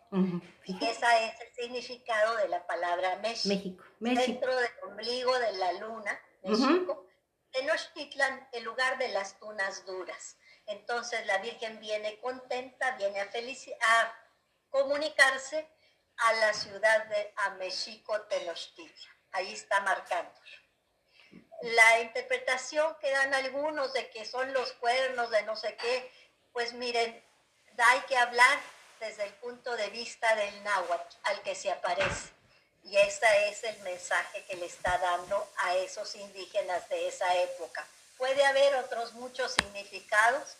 [0.65, 3.83] Y ese es el significado de la palabra México.
[4.01, 4.23] México.
[4.27, 7.07] Dentro del ombligo de la luna, México,
[7.55, 10.37] Tenochtitlan, el lugar de las tunas duras.
[10.67, 14.15] Entonces la Virgen viene contenta, viene a, a
[14.69, 15.67] comunicarse
[16.17, 19.15] a la ciudad de a México, Tenochtitlan.
[19.33, 20.39] Ahí está marcando
[21.63, 26.13] la interpretación que dan algunos de que son los cuernos de no sé qué,
[26.53, 27.25] pues miren,
[27.79, 28.59] hay que hablar
[29.01, 32.34] desde el punto de vista del náhuatl al que se aparece.
[32.85, 37.87] Y ese es el mensaje que le está dando a esos indígenas de esa época.
[38.19, 40.57] Puede haber otros muchos significados.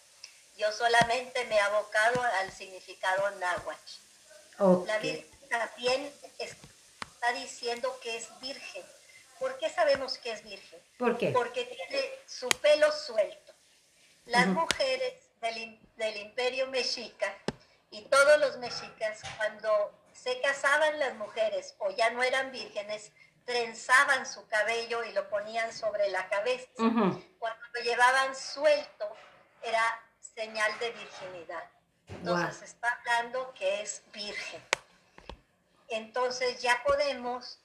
[0.57, 4.87] Yo solamente me he abocado al significado náhuatl.
[4.87, 8.85] La Virgen también está diciendo que es virgen
[9.39, 10.81] ¿Por qué sabemos que es virgen?
[10.99, 11.31] ¿Por qué?
[11.31, 13.53] Porque tiene su pelo suelto.
[14.27, 17.35] Las mujeres del, imperio mexica
[17.91, 23.13] y todos los mexicas, cuando se casaban las mujeres o ya no eran vírgenes,
[23.45, 26.69] trenzaban su cabello y lo ponían sobre la cabeza.
[26.77, 29.15] Cuando lo llevaban suelto,
[29.63, 29.83] era
[30.35, 31.71] señal de virginidad.
[32.09, 34.63] Entonces está hablando que es virgen.
[35.89, 37.61] Entonces ya podemos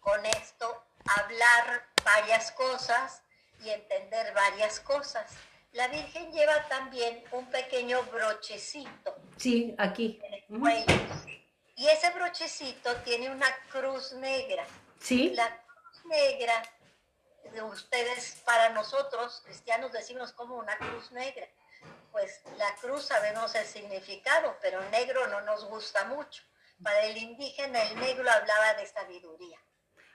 [0.00, 3.22] con esto hablar varias cosas
[3.64, 5.32] y entender varias cosas.
[5.72, 9.16] La Virgen lleva también un pequeño brochecito.
[9.36, 10.20] Sí, aquí.
[11.76, 14.64] Y ese brochecito tiene una cruz negra.
[15.00, 15.30] Sí.
[15.30, 16.62] La cruz negra,
[17.72, 21.48] ustedes para nosotros, cristianos, decimos como una cruz negra.
[22.12, 26.42] Pues la cruz sabemos el significado, pero negro no nos gusta mucho.
[26.82, 29.58] Para el indígena el negro hablaba de sabiduría.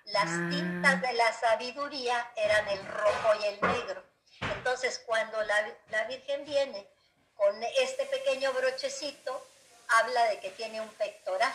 [0.05, 0.47] Las ah.
[0.49, 4.03] tintas de la sabiduría eran el rojo y el negro.
[4.41, 6.89] Entonces cuando la, la Virgen viene
[7.35, 9.45] con este pequeño brochecito,
[9.89, 11.53] habla de que tiene un pectoral.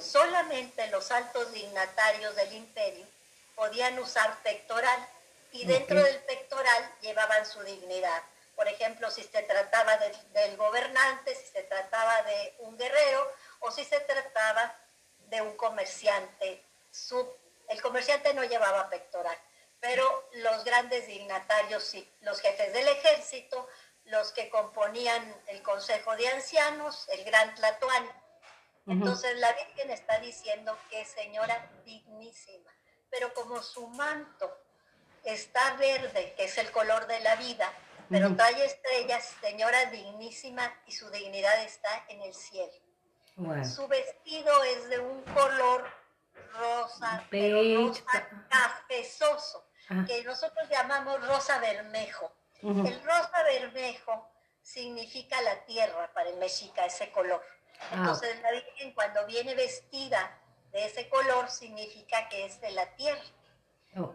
[0.00, 3.06] Solamente los altos dignatarios del imperio
[3.54, 5.08] podían usar pectoral
[5.52, 8.22] y dentro del pectoral llevaban su dignidad.
[8.54, 9.98] Por ejemplo, si se trataba
[10.32, 14.74] del gobernante, si se trataba de un guerrero o si se trataba
[15.28, 16.62] de un comerciante.
[17.68, 19.36] el comerciante no llevaba pectoral,
[19.80, 23.68] pero los grandes dignatarios sí, los jefes del ejército,
[24.06, 28.08] los que componían el Consejo de Ancianos, el Gran Tlatuán.
[28.86, 32.70] Entonces la Virgen está diciendo que es señora dignísima,
[33.10, 34.56] pero como su manto
[35.24, 37.72] está verde, que es el color de la vida,
[38.08, 42.72] pero trae estrellas, señora dignísima, y su dignidad está en el cielo.
[43.64, 45.92] Su vestido es de un color
[46.52, 49.68] rosa, pero rosa cafezoso,
[50.06, 52.32] que nosotros llamamos rosa bermejo.
[52.62, 54.28] El rosa bermejo
[54.62, 57.42] significa la tierra para el mexica, ese color.
[57.80, 57.96] Ah.
[57.96, 60.40] Entonces la Virgen cuando viene vestida
[60.72, 63.22] de ese color significa que es de la tierra.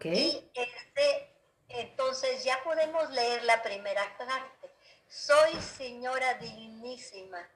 [0.04, 1.36] Y este,
[1.70, 4.70] entonces ya podemos leer la primera parte.
[5.08, 7.50] Soy señora dignísima,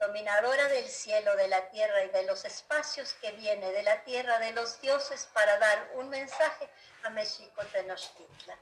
[0.00, 4.38] dominadora del cielo, de la tierra y de los espacios que viene de la tierra
[4.38, 6.68] de los dioses para dar un mensaje
[7.04, 8.58] a México Tenochtitlan.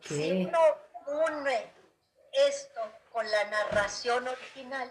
[0.00, 0.58] Si uno
[1.06, 1.72] une
[2.32, 2.80] esto
[3.12, 4.90] con la narración original,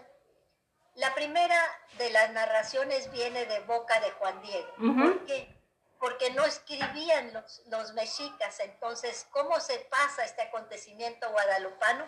[0.94, 1.58] la primera
[1.98, 4.72] de las narraciones viene de boca de Juan Diego.
[4.76, 5.62] ¿Por qué?
[6.02, 8.58] porque no escribían los, los mexicas.
[8.58, 12.04] Entonces, ¿cómo se pasa este acontecimiento guadalupano?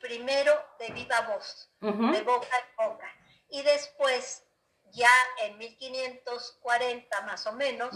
[0.00, 3.06] Primero de viva voz, de boca en boca.
[3.48, 4.42] Y después,
[4.90, 5.08] ya
[5.44, 7.94] en 1540 más o menos,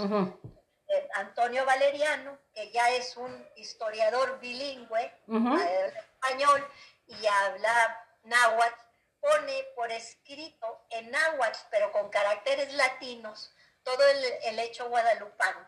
[0.93, 6.68] eh, Antonio Valeriano, que ya es un historiador bilingüe, eh, español,
[7.07, 8.80] y habla náhuatl,
[9.18, 14.03] pone por escrito en náhuatl, pero con caracteres latinos, todo
[14.45, 15.66] el, hecho guadalupano.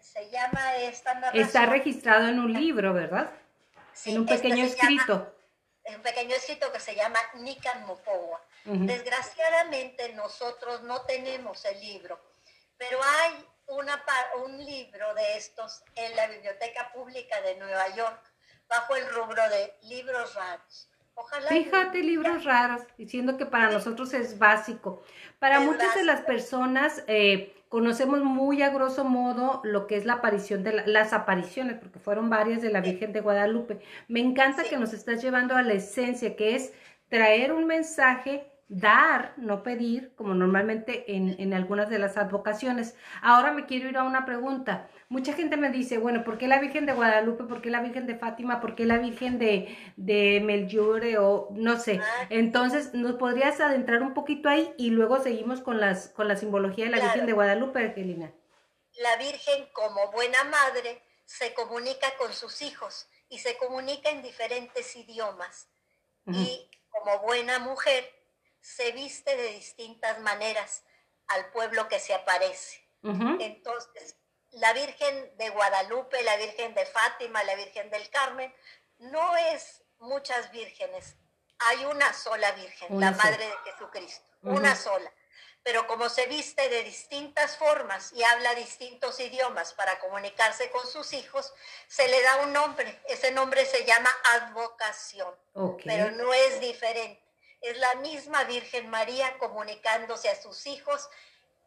[0.00, 1.44] se llama esta narración.
[1.44, 3.30] Está registrado en un libro, ¿verdad?
[3.92, 5.34] Sí, en un este pequeño escrito.
[5.86, 8.40] un pequeño escrito que se llama Nican Mopowa.
[8.64, 12.20] Desgraciadamente nosotros no tenemos el libro,
[12.76, 14.02] pero hay una,
[14.44, 18.32] un libro de estos en la Biblioteca Pública de Nueva York
[18.68, 20.90] bajo el rubro de libros raros.
[21.48, 25.02] Fíjate, libros raros, diciendo que para nosotros es básico.
[25.38, 30.14] Para muchas de las personas eh, conocemos muy a grosso modo lo que es la
[30.14, 33.80] aparición de las apariciones, porque fueron varias de la Virgen de Guadalupe.
[34.08, 36.74] Me encanta que nos estás llevando a la esencia, que es
[37.08, 42.96] traer un mensaje dar, no pedir, como normalmente en, en, algunas de las advocaciones.
[43.22, 44.88] Ahora me quiero ir a una pregunta.
[45.08, 47.44] Mucha gente me dice, bueno, ¿por qué la Virgen de Guadalupe?
[47.44, 48.60] ¿Por qué la Virgen de Fátima?
[48.60, 51.18] ¿Por qué la Virgen de, de Melchiore?
[51.18, 52.00] O no sé.
[52.02, 52.26] Ah.
[52.30, 56.86] Entonces, ¿nos podrías adentrar un poquito ahí y luego seguimos con, las, con la simbología
[56.86, 58.32] de la Virgen de Guadalupe, Angelina?
[59.00, 64.96] La Virgen, como buena madre, se comunica con sus hijos y se comunica en diferentes
[64.96, 65.68] idiomas.
[66.28, 68.15] Y como buena mujer,
[68.66, 70.82] se viste de distintas maneras
[71.28, 72.84] al pueblo que se aparece.
[73.02, 74.16] Entonces,
[74.50, 78.52] la Virgen de Guadalupe, la Virgen de Fátima, la Virgen del Carmen,
[78.98, 81.14] no es muchas vírgenes,
[81.60, 85.12] hay una sola Virgen, la Madre de Jesucristo, una sola.
[85.62, 91.12] Pero como se viste de distintas formas y habla distintos idiomas para comunicarse con sus
[91.12, 91.54] hijos,
[91.86, 93.00] se le da un nombre.
[93.08, 95.32] Ese nombre se llama advocación,
[95.84, 97.25] pero no es diferente
[97.60, 101.08] es la misma Virgen María comunicándose a sus hijos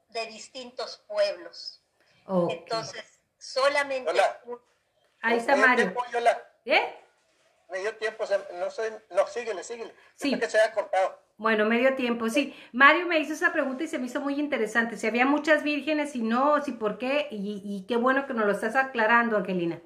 [0.09, 1.81] de distintos pueblos.
[2.49, 3.03] Entonces,
[3.37, 4.11] solamente...
[5.21, 5.93] Ahí está Mario.
[6.65, 6.95] ¿Eh?
[7.69, 8.23] Medio tiempo,
[8.53, 9.93] no sé, no, síguele, síguele.
[10.15, 10.37] Sí.
[10.39, 11.19] que se haya cortado.
[11.37, 12.55] Bueno, medio tiempo, sí.
[12.71, 14.97] Mario me hizo esa pregunta y se me hizo muy interesante.
[14.97, 18.45] Si había muchas vírgenes, y no, si por qué, y, y qué bueno que nos
[18.45, 19.81] lo estás aclarando, Angelina.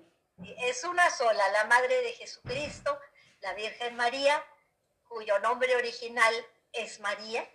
[0.60, 2.99] Es una sola, la Madre de Jesucristo,
[3.41, 4.43] la Virgen María,
[5.14, 6.34] cuyo nombre original
[6.72, 7.47] es María,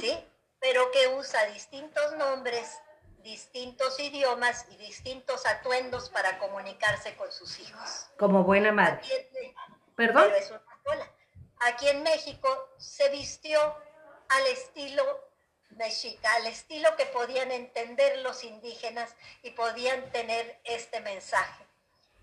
[0.00, 0.18] ¿sí?
[0.60, 2.78] Pero que usa distintos nombres,
[3.22, 8.08] distintos idiomas y distintos atuendos para comunicarse con sus hijos.
[8.18, 9.00] Como buena madre.
[9.94, 10.32] Perdón.
[10.36, 10.62] es una
[11.60, 15.02] Aquí en México se vistió al estilo
[15.70, 21.66] mexica, al estilo que podían entender los indígenas y podían tener este mensaje.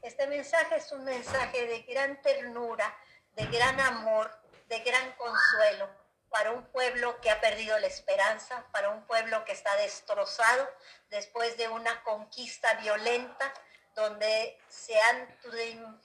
[0.02, 2.96] Este mensaje es un mensaje de gran ternura,
[3.36, 4.32] de gran amor,
[4.68, 5.90] de gran consuelo
[6.30, 10.70] para un pueblo que ha perdido la esperanza, para un pueblo que está destrozado
[11.10, 13.54] después de una conquista violenta
[13.96, 15.40] donde se han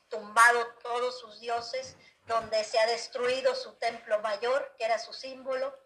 [0.08, 1.96] tumbado todos sus dioses,
[2.26, 5.76] donde se ha destruido su templo mayor, que era su símbolo,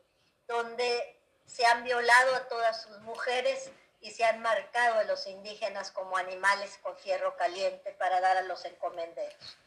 [0.46, 3.70] donde se han violado a todas sus mujeres
[4.00, 8.42] y se han marcado a los indígenas como animales con fierro caliente para dar a
[8.42, 9.58] los encomenderos.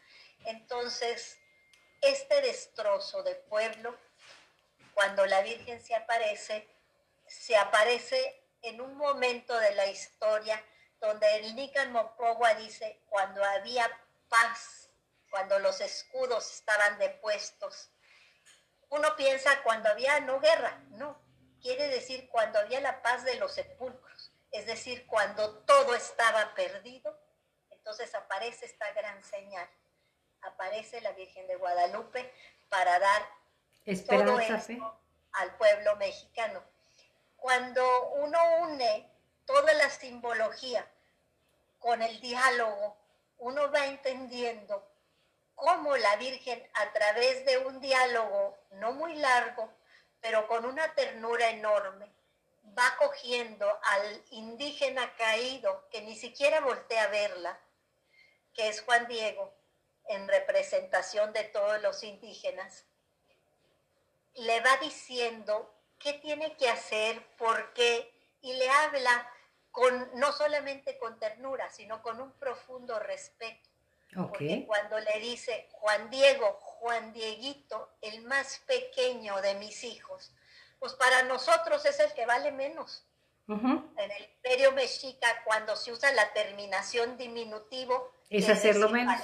[0.45, 1.39] Entonces,
[2.02, 3.98] este destrozo de pueblo,
[4.93, 6.68] cuando la Virgen se aparece,
[7.28, 10.64] se aparece en un momento de la historia
[11.00, 13.89] donde el Nican Mopogua dice, cuando había
[14.30, 14.89] paz,
[15.30, 17.91] cuando los escudos estaban depuestos.
[18.89, 21.22] Uno piensa cuando había no guerra, no,
[21.62, 27.20] quiere decir cuando había la paz de los sepulcros, es decir, cuando todo estaba perdido,
[27.70, 29.70] entonces aparece esta gran señal,
[30.42, 32.34] aparece la Virgen de Guadalupe
[32.70, 33.30] para dar
[33.86, 34.62] esperanza
[35.34, 36.64] al pueblo mexicano.
[37.36, 39.10] Cuando uno une
[39.46, 40.86] toda la simbología
[41.80, 42.98] con el diálogo,
[43.38, 44.86] uno va entendiendo
[45.56, 49.72] cómo la Virgen a través de un diálogo no muy largo,
[50.22, 52.12] pero con una ternura enorme,
[52.78, 57.60] va cogiendo al indígena caído que ni siquiera voltea a verla,
[58.54, 59.54] que es Juan Diego,
[60.10, 62.86] en representación de todos los indígenas,
[64.36, 69.30] le va diciendo qué tiene que hacer, por qué, y le habla
[69.72, 73.70] con, no solamente con ternura, sino con un profundo respeto.
[74.14, 80.34] Porque cuando le dice Juan Diego, Juan Dieguito, el más pequeño de mis hijos,
[80.80, 83.05] pues para nosotros es el que vale menos.
[83.47, 89.22] En el imperio mexica, cuando se usa la terminación diminutivo, es hacerlo menos.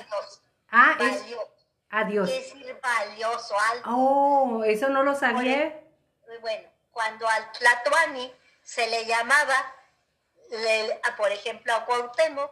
[0.75, 1.23] Ah, es
[1.89, 2.29] adiós.
[2.31, 3.83] Es valioso, algo.
[3.85, 5.79] Oh, eso no lo sabía.
[6.41, 9.55] Bueno, cuando al Tlatuani se le llamaba,
[11.15, 12.51] por ejemplo, a Cuauhtémoc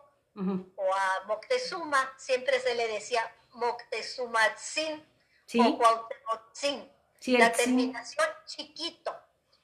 [0.76, 3.22] o a Moctezuma, siempre se le decía
[3.53, 5.03] Moctezumatzin
[5.59, 6.91] o Cuauhtémoc
[7.26, 9.15] la terminación chiquito,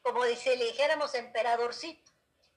[0.01, 2.11] como si le dijéramos emperadorcito,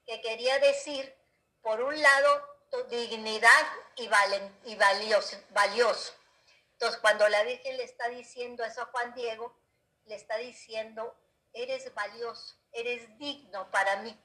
[0.07, 1.15] que quería decir,
[1.63, 2.50] por un lado,
[2.91, 3.67] dignidad
[3.97, 4.09] y,
[4.65, 6.13] y valioso, valioso.
[6.73, 9.55] Entonces, cuando la Virgen le está diciendo eso a Juan Diego,
[10.07, 11.15] le está diciendo,
[11.53, 14.19] eres valioso, eres digno para mí.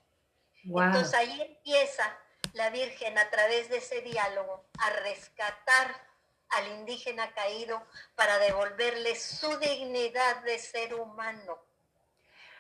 [0.64, 2.18] Entonces ahí empieza
[2.54, 6.08] la Virgen a través de ese diálogo a rescatar
[6.50, 7.86] al indígena caído
[8.16, 11.60] para devolverle su dignidad de ser humano.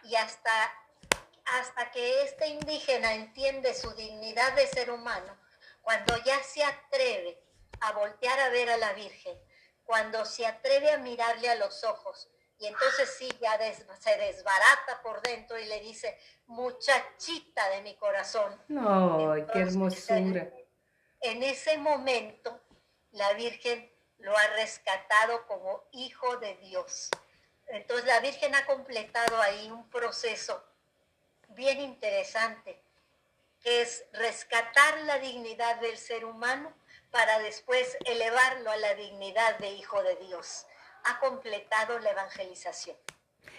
[0.03, 0.51] Y hasta,
[1.45, 5.35] hasta que este indígena entiende su dignidad de ser humano,
[5.85, 7.39] cuando ya se atreve
[7.79, 9.37] a voltear a ver a la Virgen,
[9.83, 12.27] cuando se atreve a mirarle a los ojos,
[12.57, 13.55] y entonces sí, ya
[13.99, 16.17] se desbarata por dentro y le dice,
[16.47, 18.59] muchachita de mi corazón.
[18.69, 20.49] ¡Ay, qué hermosura!
[21.21, 22.59] En ese momento
[23.11, 27.11] la Virgen lo ha rescatado como hijo de Dios.
[27.67, 30.63] Entonces la Virgen ha completado ahí un proceso
[31.49, 32.81] bien interesante,
[33.65, 36.71] que es rescatar la dignidad del ser humano
[37.09, 40.67] para después elevarlo a la dignidad de hijo de Dios.
[41.03, 42.95] Ha completado la evangelización.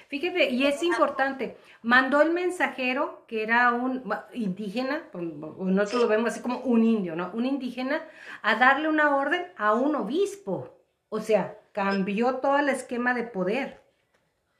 [0.09, 6.40] Fíjate, y es importante, mandó el mensajero, que era un indígena, nosotros lo vemos así
[6.40, 7.32] como un indio, ¿no?
[7.34, 8.09] Un indígena,
[8.42, 10.78] a darle una orden a un obispo.
[11.09, 13.82] O sea, cambió todo el esquema de poder.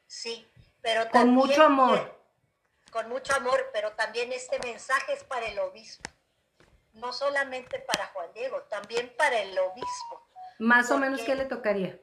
[0.07, 0.44] Sí,
[0.82, 1.23] pero también...
[1.23, 2.15] Con mucho amor.
[2.97, 6.09] Con mucho amor, pero también este mensaje es para el obispo.
[6.94, 10.27] No solamente para Juan Diego, también para el obispo.
[10.60, 12.01] Más o menos, ¿qué le tocaría?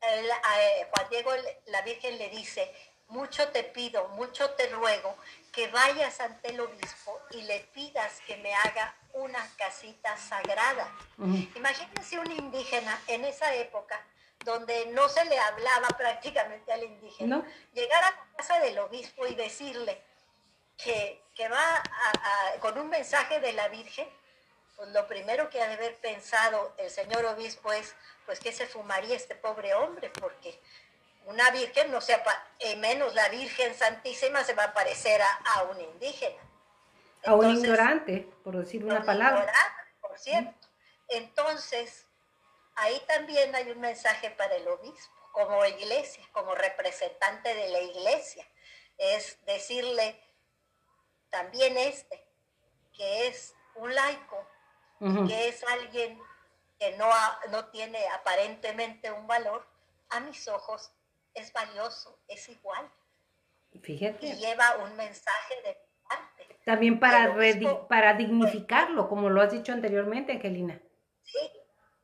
[0.00, 1.30] Juan Diego,
[1.66, 2.74] la Virgen le dice,
[3.06, 5.16] mucho te pido, mucho te ruego
[5.52, 10.92] que vayas ante el obispo y le pidas que me haga una casita sagrada.
[11.54, 14.04] Imagínense un indígena en esa época
[14.44, 19.34] donde no se le hablaba prácticamente al indígena, llegar a la casa del obispo y
[19.34, 20.00] decirle
[20.76, 21.82] que, va
[22.60, 24.06] con un mensaje de la Virgen,
[24.76, 27.94] pues lo primero que ha de haber pensado el señor obispo es,
[28.26, 30.58] pues que se fumaría este pobre hombre, porque
[31.26, 32.22] una virgen, no sea,
[32.78, 36.42] menos la Virgen Santísima se va a parecer a, un indígena.
[37.24, 39.52] a un ignorante, por decir una palabra.
[40.00, 40.68] Por cierto.
[41.08, 42.06] Entonces,
[42.80, 48.46] ahí también hay un mensaje para el obispo, como iglesia, como representante de la iglesia.
[48.98, 50.20] es decirle
[51.30, 52.26] también este,
[52.92, 54.46] que es un laico,
[55.26, 56.20] que es alguien
[56.78, 57.08] que no,
[57.50, 59.66] no tiene aparentemente un valor,
[60.10, 60.92] a mis ojos
[61.34, 62.90] es valioso, es igual.
[63.82, 64.26] Fíjate.
[64.26, 65.78] Y lleva un mensaje de
[66.08, 66.58] parte.
[66.64, 67.34] También para,
[67.88, 70.80] para dignificarlo, como lo has dicho anteriormente, Angelina.
[71.22, 71.38] Sí,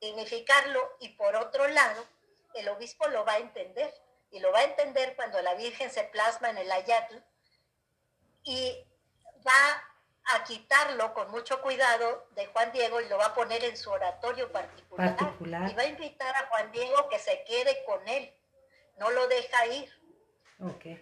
[0.01, 2.05] dignificarlo y por otro lado,
[2.55, 3.93] el obispo lo va a entender
[4.31, 7.17] y lo va a entender cuando la Virgen se plasma en el ayatl
[8.43, 8.85] y
[9.47, 9.83] va
[10.35, 13.91] a quitarlo con mucho cuidado de Juan Diego y lo va a poner en su
[13.91, 15.17] oratorio particular.
[15.71, 18.33] Y va a invitar a Juan Diego que se quede con él,
[18.99, 19.93] no lo deja ir.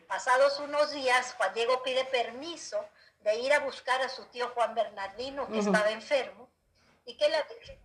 [0.09, 2.85] Pasados unos días, Juan Diego pide permiso
[3.21, 6.51] de ir a buscar a su tío Juan Bernardino, que estaba enfermo,
[7.07, 7.79] y que la Virgen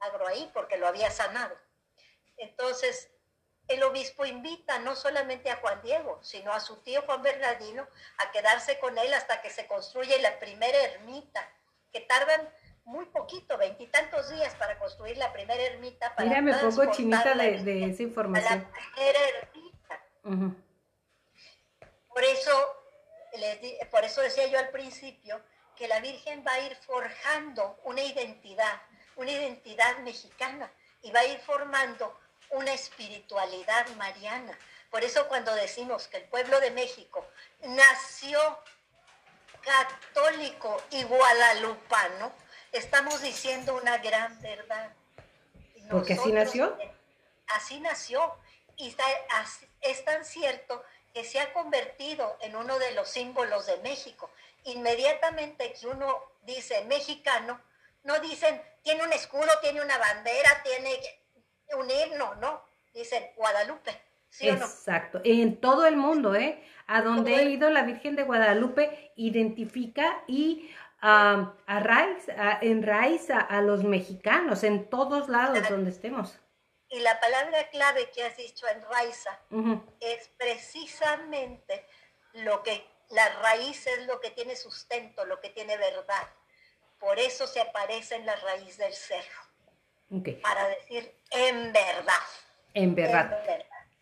[0.00, 1.56] agro ahí porque lo había sanado.
[2.36, 3.10] Entonces,
[3.68, 7.86] el obispo invita no solamente a Juan Diego, sino a su tío Juan Bernardino
[8.18, 11.48] a quedarse con él hasta que se construye la primera ermita,
[11.92, 12.48] que tardan
[12.84, 16.14] muy poquito, veintitantos días para construir la primera ermita.
[16.14, 18.68] Para Mira, me pongo chinita de, esa información.
[18.72, 20.60] La primera ermita.
[22.08, 22.76] Por eso,
[23.90, 25.40] por eso decía yo al principio
[25.76, 28.82] que la Virgen va a ir forjando una identidad,
[29.20, 30.72] una identidad mexicana
[31.02, 32.18] y va a ir formando
[32.48, 34.58] una espiritualidad mariana.
[34.90, 37.26] Por eso cuando decimos que el pueblo de México
[37.60, 38.40] nació
[39.60, 42.32] católico y guadalupano,
[42.72, 44.90] estamos diciendo una gran verdad.
[45.90, 46.78] Porque así nació.
[47.48, 48.34] Así nació.
[48.78, 48.96] Y
[49.82, 50.82] es tan cierto
[51.12, 54.30] que se ha convertido en uno de los símbolos de México.
[54.64, 57.60] Inmediatamente que uno dice mexicano,
[58.02, 60.98] no dicen tiene un escudo, tiene una bandera, tiene
[61.78, 64.00] un himno, no, dicen Guadalupe.
[64.30, 66.64] ¿sí Exacto, en todo el mundo, ¿eh?
[66.86, 70.70] A donde he ido, la Virgen de Guadalupe identifica y
[71.02, 71.46] uh,
[72.60, 76.38] enraiza a los mexicanos en todos lados donde estemos.
[76.88, 79.38] Y la palabra clave que has dicho, enraiza,
[80.00, 81.86] es precisamente
[82.32, 86.28] lo que, la raíz es lo que tiene sustento, lo que tiene verdad.
[87.00, 89.40] Por eso se aparece en la raíz del cerro.
[90.42, 92.14] Para decir en verdad.
[92.74, 93.38] En verdad.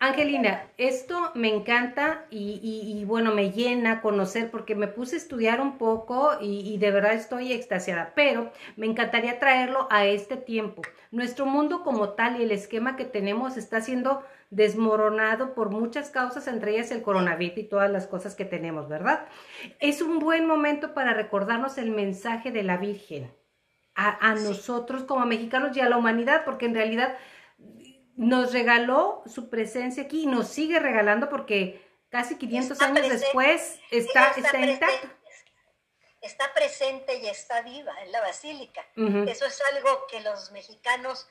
[0.01, 5.77] Angelina, esto me encanta y, bueno, me llena conocer porque me puse a estudiar un
[5.77, 10.83] poco y, de verdad estoy extasiada, pero me encantaría traerlo a este tiempo.
[11.11, 16.47] Nuestro mundo como tal y el esquema que tenemos está siendo desmoronado por muchas causas,
[16.47, 19.27] entre ellas el coronavirus y todas las cosas que tenemos, ¿verdad?
[19.79, 23.31] Es un buen momento para recordarnos el mensaje de la Virgen
[23.95, 27.17] a, nosotros como mexicanos y a la humanidad, porque en realidad
[28.15, 34.31] nos regaló su presencia aquí y nos sigue regalando porque casi 500 años después está,
[34.37, 35.09] está, intacto.
[36.21, 38.85] Está presente y está viva en la basílica.
[39.27, 41.27] Eso es algo que los mexicanos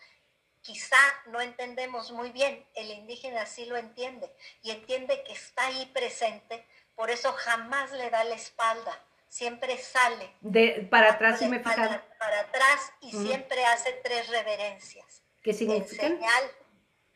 [0.68, 2.66] quizá no entendemos muy bien.
[2.74, 4.30] El indígena sí lo entiende
[4.62, 6.62] y entiende que está ahí presente,
[6.94, 10.34] por eso jamás le da la espalda siempre sale.
[10.40, 15.22] De, para atrás, y me para, para, atrás y siempre hace tres reverencias.
[15.42, 16.06] ¿Qué significa?
[16.06, 16.52] En señal,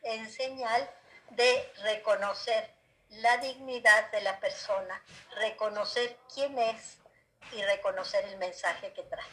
[0.03, 0.91] en señal
[1.31, 2.71] de reconocer
[3.09, 5.03] la dignidad de la persona,
[5.37, 6.99] reconocer quién es
[7.53, 9.27] y reconocer el mensaje que trae.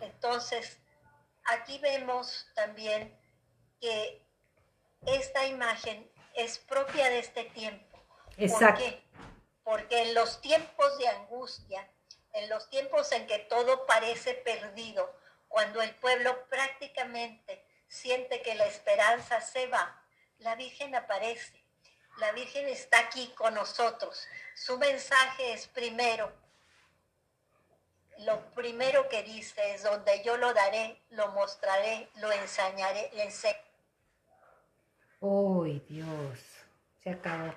[0.00, 0.78] Entonces,
[1.44, 3.14] aquí vemos también
[3.84, 4.22] que
[5.04, 8.02] esta imagen es propia de este tiempo.
[8.38, 8.82] Exacto.
[8.82, 9.04] ¿Por qué?
[9.62, 11.86] Porque en los tiempos de angustia,
[12.32, 15.14] en los tiempos en que todo parece perdido,
[15.48, 20.02] cuando el pueblo prácticamente siente que la esperanza se va,
[20.38, 21.62] la Virgen aparece.
[22.16, 24.26] La Virgen está aquí con nosotros.
[24.54, 26.32] Su mensaje es primero,
[28.18, 33.63] lo primero que dice es donde yo lo daré, lo mostraré, lo enseñaré, le enseñaré.
[35.26, 36.38] ¡Uy, Dios!
[37.02, 37.50] Se acabó.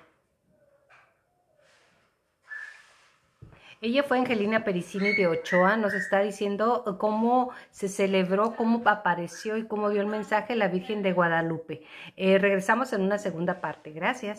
[3.82, 9.66] Ella fue Angelina Pericini de Ochoa, nos está diciendo cómo se celebró, cómo apareció y
[9.66, 11.82] cómo dio el mensaje la Virgen de Guadalupe.
[12.16, 13.92] Eh, regresamos en una segunda parte.
[13.92, 14.36] Gracias.